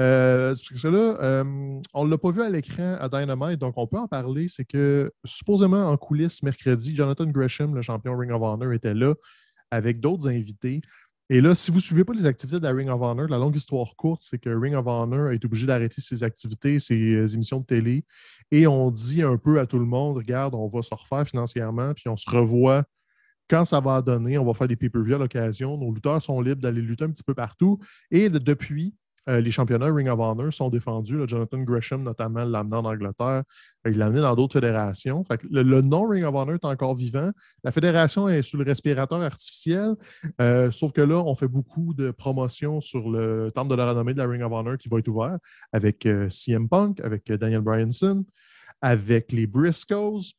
[0.00, 3.86] Euh, que là, euh, on ne l'a pas vu à l'écran à Dynamite, donc on
[3.86, 4.48] peut en parler.
[4.48, 9.14] C'est que supposément en coulisses mercredi, Jonathan Gresham, le champion Ring of Honor, était là
[9.70, 10.80] avec d'autres invités.
[11.30, 13.38] Et là, si vous ne suivez pas les activités de la Ring of Honor, la
[13.38, 17.26] longue histoire courte, c'est que Ring of Honor est obligé d'arrêter ses activités, ses euh,
[17.28, 18.04] émissions de télé.
[18.50, 21.94] Et on dit un peu à tout le monde, regarde, on va se refaire financièrement,
[21.94, 22.84] puis on se revoit
[23.48, 24.38] quand ça va donner.
[24.38, 25.76] On va faire des pay-per-view à l'occasion.
[25.76, 27.78] Nos lutteurs sont libres d'aller lutter un petit peu partout.
[28.10, 28.94] Et depuis,
[29.28, 31.18] euh, les championnats Ring of Honor sont défendus.
[31.26, 33.42] Jonathan Gresham, notamment, l'a amené en Angleterre.
[33.86, 35.24] Euh, Il l'a amené dans d'autres fédérations.
[35.50, 37.30] Le, le nom Ring of Honor est encore vivant.
[37.62, 39.94] La fédération est sous le respirateur artificiel.
[40.40, 44.12] Euh, sauf que là, on fait beaucoup de promotions sur le temple de la renommée
[44.12, 45.38] de la Ring of Honor qui va être ouvert
[45.72, 48.24] avec CM Punk, avec Daniel Bryanson,
[48.80, 50.32] avec les Briscoes.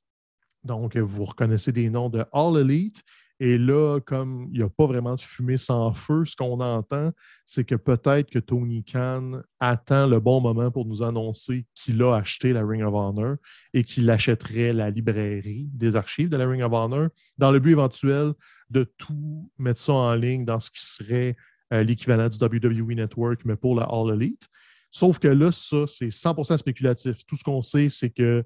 [0.63, 3.03] Donc, vous reconnaissez des noms de All Elite.
[3.43, 7.11] Et là, comme il n'y a pas vraiment de fumée sans feu, ce qu'on entend,
[7.45, 12.15] c'est que peut-être que Tony Khan attend le bon moment pour nous annoncer qu'il a
[12.15, 13.35] acheté la Ring of Honor
[13.73, 17.71] et qu'il achèterait la librairie des archives de la Ring of Honor dans le but
[17.71, 18.31] éventuel
[18.69, 21.35] de tout mettre ça en ligne dans ce qui serait
[21.73, 24.47] euh, l'équivalent du WWE Network, mais pour la All Elite.
[24.89, 27.25] Sauf que là, ça, c'est 100% spéculatif.
[27.25, 28.45] Tout ce qu'on sait, c'est que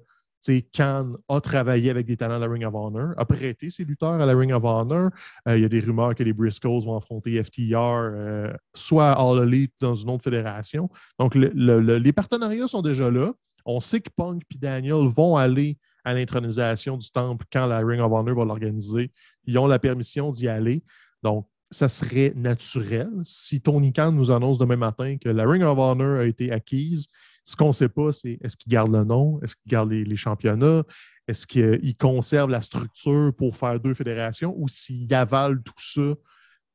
[0.72, 4.20] Khan a travaillé avec des talents de la Ring of Honor, a prêté ses lutteurs
[4.20, 5.10] à la Ring of Honor.
[5.46, 9.20] Euh, il y a des rumeurs que les Briscoes vont affronter FTR, euh, soit à
[9.20, 10.88] All Elite dans une autre fédération.
[11.18, 13.32] Donc, les partenariats sont déjà là.
[13.64, 18.00] On sait que Punk et Daniel vont aller à l'intronisation du temple quand la Ring
[18.00, 19.10] of Honor va l'organiser.
[19.44, 20.82] Ils ont la permission d'y aller.
[21.22, 25.78] Donc, ça serait naturel si Tony Khan nous annonce demain matin que la Ring of
[25.78, 27.08] Honor a été acquise
[27.48, 30.16] ce qu'on ne sait pas, c'est est-ce qu'il garde le nom, est-ce qu'il garde les,
[30.16, 30.82] championnats,
[31.26, 36.14] est-ce qu'il conserve la structure pour faire deux fédérations ou s'il avale tout ça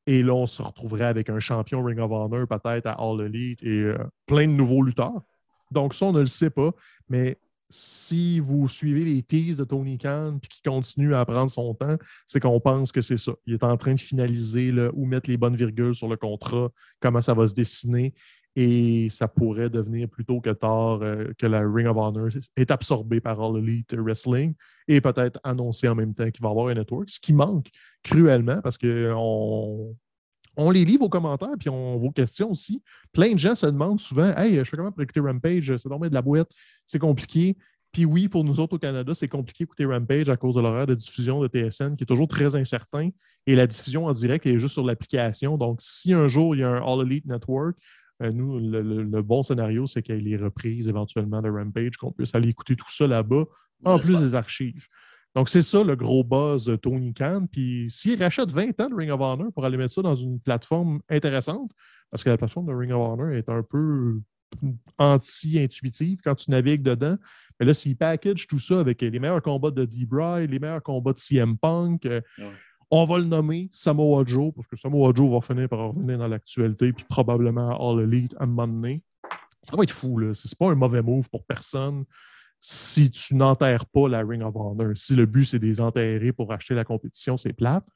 [0.07, 3.63] et là, on se retrouverait avec un champion Ring of Honor peut-être à All Elite
[3.63, 5.21] et euh, plein de nouveaux lutteurs.
[5.71, 6.71] Donc, ça, on ne le sait pas.
[7.07, 7.38] Mais
[7.69, 11.95] si vous suivez les teases de Tony Khan et qu'il continue à prendre son temps,
[12.26, 13.32] c'est qu'on pense que c'est ça.
[13.45, 16.69] Il est en train de finaliser là, où mettre les bonnes virgules sur le contrat,
[16.99, 18.13] comment ça va se dessiner
[18.56, 23.20] et ça pourrait devenir plutôt que tard euh, que la Ring of Honor est absorbée
[23.20, 24.54] par All Elite Wrestling
[24.88, 27.68] et peut-être annoncé en même temps qu'il va y avoir un network, ce qui manque
[28.04, 29.95] cruellement parce qu'on
[30.56, 32.84] on les lit vos commentaires puis on, vos questions aussi.
[33.12, 35.76] Plein de gens se demandent souvent Hey, je fais comment pour écouter Rampage?
[35.78, 36.51] C'est dormir de la boîte,
[36.86, 37.58] c'est compliqué.
[37.91, 40.88] Puis oui, pour nous autres au Canada, c'est compliqué d'écouter Rampage à cause de l'horaire
[40.88, 43.10] de diffusion de TSN qui est toujours très incertain
[43.45, 45.58] et la diffusion en direct est juste sur l'application.
[45.58, 47.78] Donc, si un jour il y a un All Elite Network,
[48.20, 52.34] nous, le, bon scénario, c'est qu'il y ait les reprises éventuellement de Rampage, qu'on puisse
[52.36, 53.45] aller écouter tout ça là-bas,
[53.86, 54.88] en plus des archives.
[55.36, 57.47] Donc, c'est ça le gros buzz de Tony Khan.
[57.51, 60.39] Puis, s'il rachète 20 ans de Ring of Honor pour aller mettre ça dans une
[60.39, 61.72] plateforme intéressante,
[62.11, 64.20] parce que la plateforme de Ring of Honor est un peu
[64.99, 67.18] anti-intuitive quand tu navigues dedans.
[67.59, 71.14] Mais là, s'il package tout ça avec les meilleurs combats de D-Bry, les meilleurs combats
[71.14, 72.22] de CM Punk, euh,
[72.95, 76.27] on va le nommer Samoa Joe, parce que Samoa Joe va finir par revenir dans
[76.27, 79.01] l'actualité, puis probablement All Elite à un moment donné.
[79.63, 80.35] Ça va être fou, là.
[80.35, 82.05] C'est pas un mauvais move pour personne
[82.59, 84.91] si tu n'enterres pas la Ring of Honor.
[84.93, 87.87] Si le but, c'est de les enterrer pour acheter la compétition, c'est plate.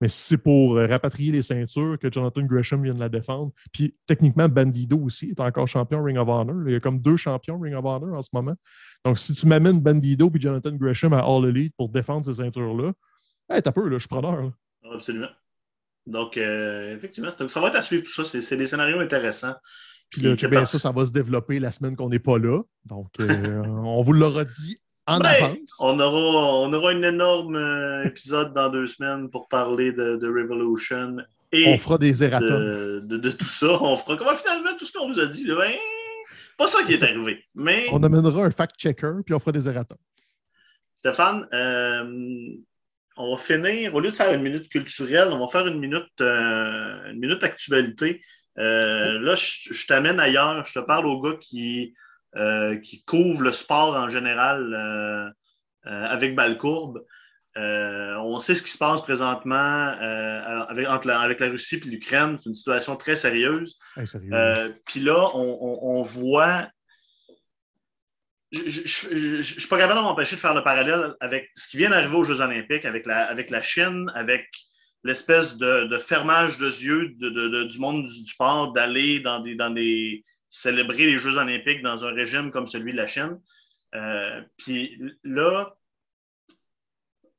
[0.00, 3.94] Mais si c'est pour euh, rapatrier les ceintures, que Jonathan Gresham vienne la défendre, puis
[4.06, 6.66] techniquement, Bandido aussi est encore champion Ring of Honor.
[6.66, 8.54] Il y a comme deux champions Ring of Honor en ce moment.
[9.04, 12.94] Donc, si tu m'amènes Bandido et Jonathan Gresham à All Elite pour défendre ces ceintures-là,
[13.48, 14.52] Hey, t'as peu, là, je suis preneur.
[14.92, 15.28] Absolument.
[16.06, 18.24] Donc, euh, effectivement, ça va être à suivre tout ça.
[18.24, 19.54] C'est des scénarios intéressants.
[20.10, 22.62] Puis là, bien ça, ça va se développer la semaine qu'on n'est pas là.
[22.84, 25.76] Donc, euh, on vous l'aura dit en ben, avance.
[25.80, 31.16] On aura, on aura un énorme euh, épisode dans deux semaines pour parler de, Revolution.
[31.52, 32.48] Et on fera des erratums.
[32.48, 33.82] De, de, tout ça.
[33.82, 35.46] On fera comment finalement tout ce qu'on vous a dit.
[35.46, 35.72] Ben,
[36.56, 37.44] pas ça qui est, arrivé.
[37.54, 37.86] Mais...
[37.92, 39.98] On amènera un fact-checker, puis on fera des erratums.
[40.94, 41.46] Stéphane,
[43.16, 46.20] on va finir, au lieu de faire une minute culturelle, on va faire une minute,
[46.20, 48.22] euh, une minute actualité.
[48.58, 50.64] Euh, là, je, t'amène ailleurs.
[50.66, 51.94] Je te parle aux gars qui,
[52.36, 55.34] euh, qui couvrent le sport en général
[55.84, 57.04] avec Balcourbe.
[57.54, 59.94] on sait ce qui se passe présentement
[60.68, 62.36] avec, avec, la Russie et l'Ukraine.
[62.38, 63.78] C'est une situation très sérieuse.
[64.84, 66.68] Puis là, on, voit
[68.52, 71.90] je ne suis pas capable de m'empêcher de faire le parallèle avec ce qui vient
[71.90, 74.48] d'arriver aux Jeux olympiques, avec la, avec la Chine, avec
[75.04, 81.06] l'espèce de, fermage de yeux du monde du, sport, d'aller dans des, dans des célébrer
[81.06, 83.40] les Jeux olympiques dans un régime comme celui de la Chine.
[83.94, 85.74] Euh, puis là,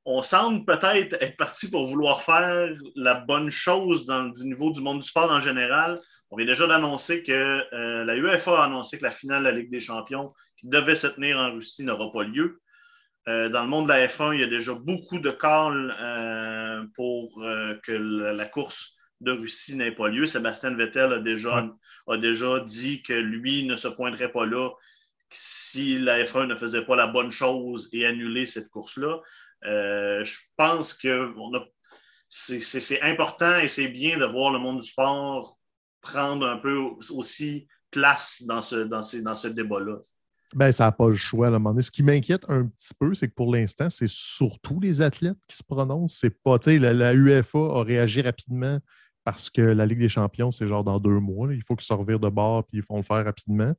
[0.06, 4.82] on semble peut-être être parti pour vouloir faire la bonne chose dans, du niveau du
[4.82, 6.00] monde du sport en général.
[6.30, 9.56] On vient déjà d'annoncer que euh, la UEFA a annoncé que la finale de la
[9.56, 12.62] Ligue des champions qui devait se tenir en Russie n'aura pas lieu.
[13.30, 16.84] Euh, dans le monde de la F1, il y a déjà beaucoup de calls euh,
[16.96, 17.42] pour
[17.84, 20.26] que la, course de Russie n'ait pas lieu.
[20.26, 21.70] Sébastien Vettel a déjà,
[22.08, 24.70] a déjà dit que lui ne se pointerait pas là
[25.30, 29.22] si la F1 ne faisait pas la bonne chose et annuler cette course-là.
[29.64, 31.34] Je pense que
[32.30, 35.57] c'est important et c'est bien de voir le monde du sport
[36.12, 36.78] prendre un peu
[37.12, 40.00] aussi place dans ce, dans dans ce débat-là.
[40.56, 41.82] Ben, ça n'a pas le choix à un moment donné.
[41.82, 45.58] Ce qui m'inquiète un petit peu, c'est que pour l'instant, c'est surtout les athlètes qui
[45.58, 46.20] se prononcent.
[46.22, 48.80] C'est pas, la, la UEFA a réagi rapidement
[49.28, 51.54] parce que la Ligue des champions, c'est genre dans deux mois.
[51.54, 53.74] Il faut qu'ils se revirent de bord puis ils font le faire rapidement.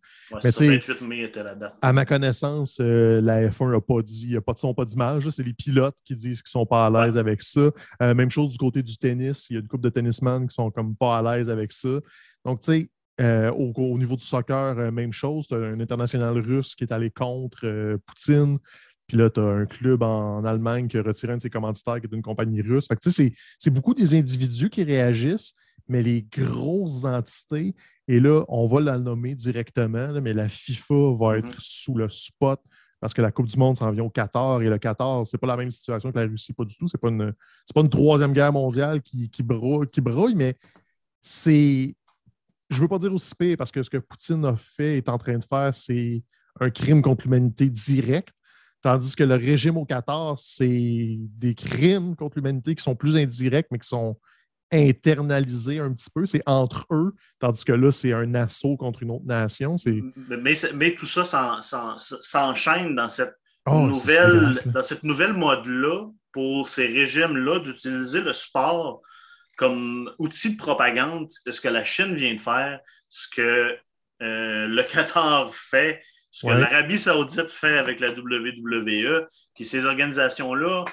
[0.45, 1.75] mais 28 mai était la date.
[1.81, 5.27] À ma connaissance, euh, la F1 n'a pas dit, a pas de son, pas d'image.
[5.31, 7.71] C'est les pilotes qui disent qu'ils ne sont pas à l'aise avec ça.
[8.03, 9.47] Euh, même chose du côté du tennis.
[9.49, 11.99] Il y a une couple de tennisman qui sont comme pas à l'aise avec ça.
[12.45, 12.91] Donc, tu sais,
[13.23, 15.47] euh, au, au, niveau du soccer, même chose.
[15.49, 18.59] Tu as un international russe qui est allé contre Poutine.
[19.09, 22.01] Puis là, tu as un club en, Allemagne qui a retiré un de ses commanditaires
[22.01, 22.87] qui est une compagnie russe.
[22.87, 25.55] Fait que, c'est, c'est beaucoup des individus qui réagissent,
[25.89, 27.75] mais les grosses entités,
[28.07, 31.39] et là, on va la nommer directement, mais la FIFA va mm-hmm.
[31.39, 32.61] être sous le spot
[33.01, 35.47] parce que la Coupe du Monde s'en vient au Qatar et le Qatar, c'est pas
[35.47, 36.89] la même situation que la Russie, pas du tout.
[36.89, 37.33] C'est pas une,
[37.75, 40.57] pas une troisième guerre mondiale qui, qui, brouille, qui brouille, mais
[41.21, 41.95] c'est.
[42.71, 45.17] Je veux pas dire aussi pire parce que ce que Poutine a fait, est en
[45.17, 46.23] train de faire, c'est
[46.61, 48.35] un crime contre l'humanité direct.
[48.83, 53.67] Tandis que le régime au Qatar, c'est des crimes contre l'humanité qui sont plus indirects,
[53.71, 54.17] mais qui sont
[54.71, 56.27] internalisés un petit peu.
[56.27, 59.77] C'est entre eux, tandis que là, c'est un assaut contre une autre nation.
[59.85, 61.25] Mais, mais, tout ça
[61.63, 63.35] s'enchaîne dans cette
[63.67, 69.03] oh, nouvelle, dans cette nouvelle mode-là pour ces régimes-là d'utiliser le sport
[69.57, 73.77] comme outil de propagande de ce que la Chine vient de faire, ce que
[74.23, 76.01] euh, le Qatar fait,
[76.31, 80.85] ce que l'Arabie Saoudite fait avec la WWE, puis ces organisations-là,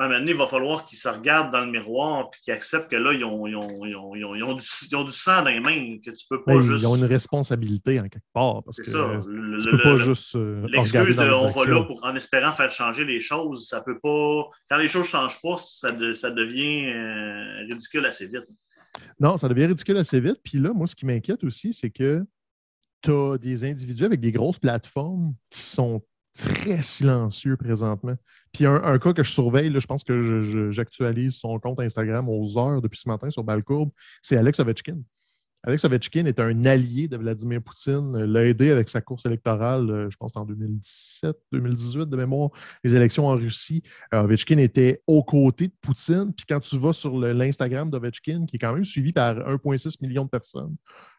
[0.00, 2.54] à un moment donné, il va falloir qu'ils se regardent dans le miroir et qu'ils
[2.54, 5.60] acceptent que là, ils ont, ils, ont, ils, ont, ils, ont, du, sang dans les
[5.60, 6.82] mains, que tu peux pas juste.
[6.82, 8.62] Ils ont une responsabilité en quelque part.
[8.70, 9.20] C'est ça.
[9.26, 10.34] Le, tu peux pas juste.
[10.36, 13.98] Euh, l'excuse de on va là pour, en espérant faire changer les choses, ça peut
[14.02, 14.48] pas.
[14.70, 18.46] Quand les choses ne changent pas, ça, ça devient euh, ridicule assez vite.
[19.18, 20.40] Non, ça devient ridicule assez vite.
[20.42, 22.24] Puis là, moi, ce qui m'inquiète aussi, c'est que
[23.02, 26.02] tu as des individus avec des grosses plateformes qui sont
[26.38, 28.16] très silencieux présentement.
[28.52, 32.80] Puis un, cas que je surveille, je pense que j'actualise son compte Instagram aux heures
[32.80, 33.90] depuis ce matin sur Balcourbe,
[34.22, 34.98] c'est Alex Ovechkin.
[35.62, 40.10] Alex Ovechkin est un allié de Vladimir Poutine, l'a aidé avec sa course électorale, euh,
[40.10, 42.48] je pense en 2017, 2018 de mémoire,
[42.82, 43.82] les élections en Russie.
[44.14, 46.32] Euh, Ovechkin était aux côtés de Poutine.
[46.34, 50.24] Puis quand tu vas sur l'Instagram d'Ovechkin, qui est quand même suivi par 1,6 million
[50.24, 50.74] de personnes,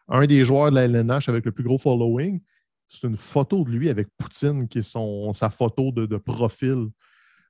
[0.08, 2.40] un des joueurs de la LNH avec le plus gros following,
[2.88, 6.88] c'est une photo de lui avec Poutine qui est son, sa photo de, profil.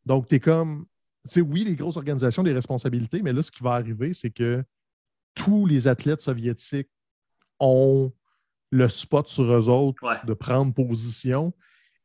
[0.06, 0.86] Donc, tu es comme,
[1.24, 4.30] tu sais, oui, les grosses organisations, des responsabilités, mais là, ce qui va arriver, c'est
[4.30, 4.62] que
[5.34, 6.90] tous les athlètes soviétiques
[7.58, 8.12] ont
[8.70, 11.52] le spot sur eux autres de prendre position.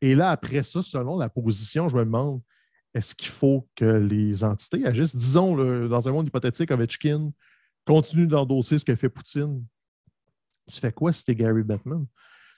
[0.01, 2.41] Et là, après ça, selon la position, je me demande,
[2.93, 5.15] est-ce qu'il faut que les entités agissent?
[5.15, 5.55] Disons,
[5.87, 7.31] dans un monde hypothétique, Ovechkin
[7.85, 9.63] continue d'endosser ce que fait Poutine.
[10.71, 12.05] Tu fais quoi si tu es Gary Bettman?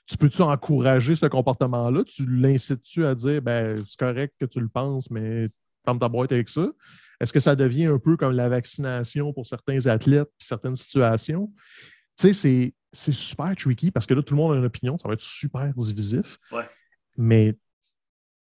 [0.09, 2.03] tu peux-tu encourager ce comportement-là?
[2.03, 5.49] Tu l'incites-tu à dire, ben, c'est correct que tu le penses, mais
[5.85, 6.67] ferme ta boîte avec ça?
[7.19, 11.53] Est-ce que ça devient un peu comme la vaccination pour certains athlètes et certaines situations?
[12.17, 15.07] Tu sais, c'est super tricky parce que là, tout le monde a une opinion, ça
[15.07, 16.39] va être super divisif.
[17.15, 17.55] Mais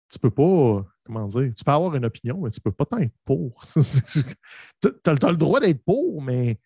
[0.09, 2.99] tu peux pas, comment dire, tu peux avoir une opinion, mais tu peux pas t'en
[2.99, 3.65] être pour.
[3.73, 6.57] tu as, le droit d'être pour, mais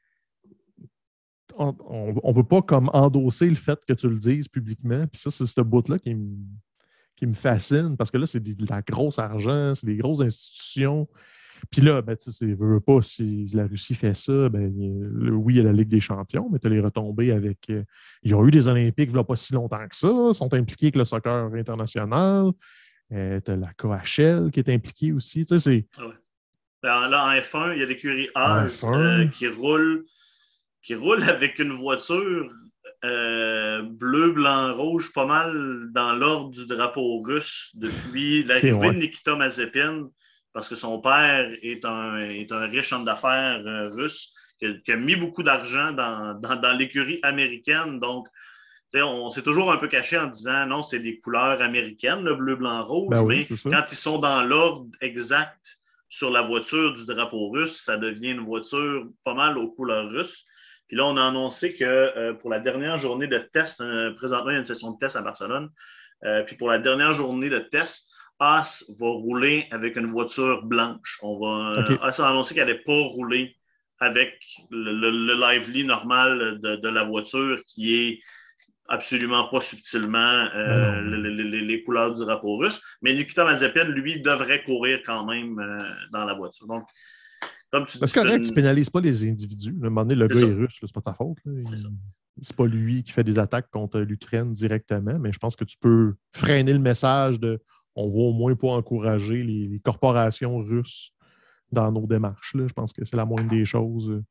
[1.58, 5.06] on ne peut pas comme endosser le fait que tu le dises publiquement.
[5.08, 9.18] Puis ça, c'est ce bout-là qui, me fascine parce que là, c'est de la grosse
[9.18, 11.08] argent, c'est des grosses institutions.
[11.72, 14.72] Puis là, ben, tu sais, veux pas, si la Russie fait ça, ben,
[15.32, 17.70] oui, il y a la Ligue des champions, mais tu as les retombées avec.
[17.70, 17.84] Euh,
[18.24, 20.88] ils ont eu des Olympiques il n'y a pas si longtemps que ça, sont impliqués
[20.88, 22.51] avec le soccer international.
[23.12, 25.45] Euh, tu as la KHL qui est impliquée aussi.
[25.45, 25.88] Tu sais, c'est.
[26.82, 30.06] Ben, là, en F1, il y a l'écurie A euh, qui roule
[30.84, 32.53] qui roule avec une voiture
[33.05, 39.36] euh, bleu, blanc, rouge, pas mal dans l'ordre du drapeau russe depuis l'arrivée de Nikita
[39.36, 40.09] Mazepin,
[40.53, 44.95] parce que son père est un, est un riche homme d'affaires euh, russe qui a,
[44.95, 47.99] mis beaucoup d'argent dans, dans, l'écurie américaine.
[47.99, 48.27] Donc,
[48.95, 52.55] on s'est toujours un peu caché en disant non, c'est des couleurs américaines, le bleu,
[52.55, 57.49] blanc, rouge, ben mais quand ils sont dans l'ordre exact sur la voiture du drapeau
[57.49, 60.45] russe, ça devient une voiture pas mal aux couleurs russes.
[60.94, 64.52] Puis là, on a annoncé que euh, pour la dernière journée de test, euh, présentement,
[64.52, 65.72] il y a une session de test à Barcelone.
[66.24, 71.18] Euh, puis pour la dernière journée de test, As va rouler avec une voiture blanche.
[71.24, 73.56] On va, As a annoncé qu'elle n'allait pas rouler
[74.00, 74.39] avec
[74.70, 78.20] le, lively normal de, la voiture qui est
[78.88, 82.84] absolument pas subtilement ben les, couleurs du drapeau russe.
[83.02, 85.56] Mais Nikita Mazepin, lui, devrait courir quand même
[86.12, 86.68] dans la voiture.
[86.68, 86.88] Donc,
[87.88, 89.76] c'est correct, tu ne pénalises pas les individus.
[89.82, 91.38] À un moment donné, le gars est russe, c'est pas ta faute.
[92.41, 95.78] C'est pas lui qui fait des attaques contre l'Ukraine directement, mais je pense que tu
[95.78, 97.61] peux freiner le message de
[97.95, 101.11] on va au moins pas encourager les, corporations russes
[101.71, 102.55] dans nos démarches.
[102.55, 104.21] Je pense que c'est la moindre des choses.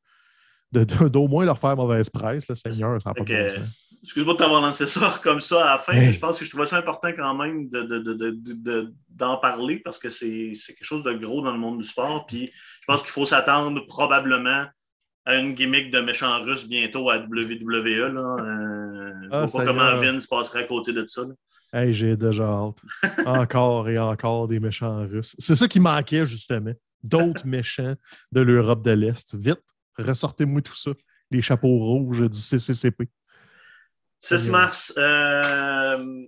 [0.73, 3.61] D'au moins leur faire mauvaise presse, le Seigneur, ça n'a pas de
[4.03, 6.51] Excuse-moi de t'avoir lancé ça comme ça à la fin, mais je pense que je
[6.51, 7.69] trouvais ça important quand même
[9.11, 12.27] d'en parler parce que c'est quelque chose de gros dans le monde du sport.
[12.27, 14.67] Puis je pense qu'il faut s'attendre probablement
[15.25, 18.13] à une gimmick de méchant russe bientôt à WWE.
[18.13, 18.37] Là.
[18.41, 21.23] Euh, ah, sais pas comment Vince passerait à côté de ça.
[21.73, 22.79] Hey, j'ai déjà hâte.
[23.27, 25.35] encore et encore des méchants russes.
[25.39, 26.73] C'est ça qui manquait, justement.
[27.03, 27.95] D'autres méchants
[28.31, 29.35] de l'Europe de l'Est.
[29.35, 29.63] Vite,
[29.97, 30.91] ressortez-moi tout ça.
[31.31, 33.09] Les chapeaux rouges du CCCP.
[34.23, 36.23] 6 mars, euh,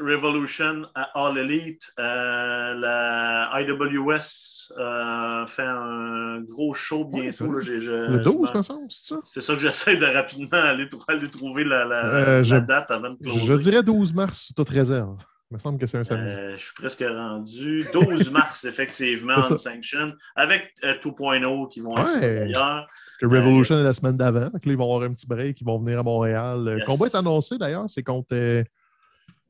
[0.00, 1.90] Revolution à All Elite.
[1.98, 7.46] Euh, la IWS euh, fait un gros show Ouais, bientôt.
[7.50, 7.62] vrai.
[7.64, 7.78] là.
[7.78, 9.20] Je- Le je 12, m'en- me semble, c'est ça?
[9.24, 12.90] C'est ça que j'essaie de rapidement aller, aller trouver la, la- Euh, la je- date
[12.90, 13.46] avant de closer.
[13.46, 15.16] Je dirais 12 mars toute réserve.
[15.50, 16.30] Il me semble que c'est un samedi.
[16.30, 17.82] Euh, je suis presque rendu.
[17.92, 22.40] 12 mars, effectivement, en sanction, avec euh, 2.0 qui vont être Ouais.
[22.40, 22.86] d'ailleurs.
[22.86, 24.50] Parce que Revolution est la semaine d'avant.
[24.50, 25.58] Donc là, ils vont avoir un petit break.
[25.60, 26.64] Ils vont venir à Montréal.
[26.64, 27.88] Le combat est annoncé d'ailleurs.
[27.88, 28.62] C'est contre euh,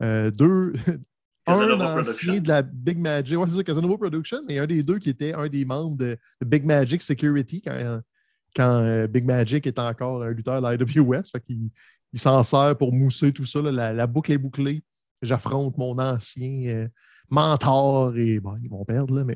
[0.01, 0.73] euh, deux.
[1.47, 1.53] Un
[1.99, 3.37] ancien de la Big Magic.
[3.37, 6.15] Ouais, c'est ça, Casanova Production, mais un des deux qui était un des membres de,
[6.45, 8.01] Big Magic Security quand,
[8.55, 11.23] quand euh, Big Magic est encore un lutteur de la IWS.
[11.31, 11.71] Fait qu'il
[12.13, 13.63] il s'en sert pour mousser tout ça.
[13.63, 13.71] là.
[13.71, 14.83] La, la boucle est bouclée.
[15.21, 16.87] J'affronte mon ancien euh,
[17.29, 19.35] mentor et bon, ils vont perdre, là, mais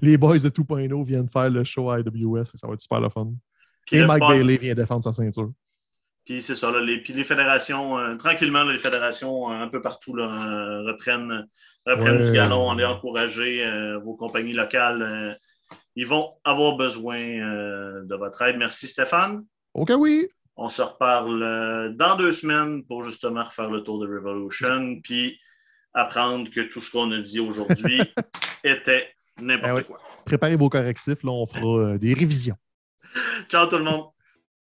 [0.00, 2.44] les boys de 2.0 viennent faire le show à IWS.
[2.54, 3.32] Ça va être super le fun.
[3.86, 5.50] Puis Et le Mike Bailey vient défendre sa ceinture.
[6.24, 9.68] Puis c'est ça, là, les, puis les fédérations, euh, tranquillement, là, les fédérations euh, un
[9.68, 11.46] peu partout là, reprennent,
[11.86, 12.26] reprennent Ouais.
[12.26, 13.64] du galon, on est encouragé,
[14.04, 15.38] vos compagnies locales,
[15.96, 18.56] ils vont avoir besoin de votre aide.
[18.58, 19.42] Merci Stéphane.
[19.74, 20.28] Ok, oui.
[20.60, 25.38] On se reparle euh, dans deux semaines pour justement refaire le tour de Revolution, puis
[25.94, 28.00] apprendre que tout ce qu'on a dit aujourd'hui
[28.64, 29.08] était
[29.40, 29.84] n'importe oui.
[29.84, 30.00] quoi.
[30.24, 31.22] Préparez vos correctifs.
[31.22, 32.56] Là, on fera euh, des révisions.
[33.48, 34.06] Ciao tout le monde.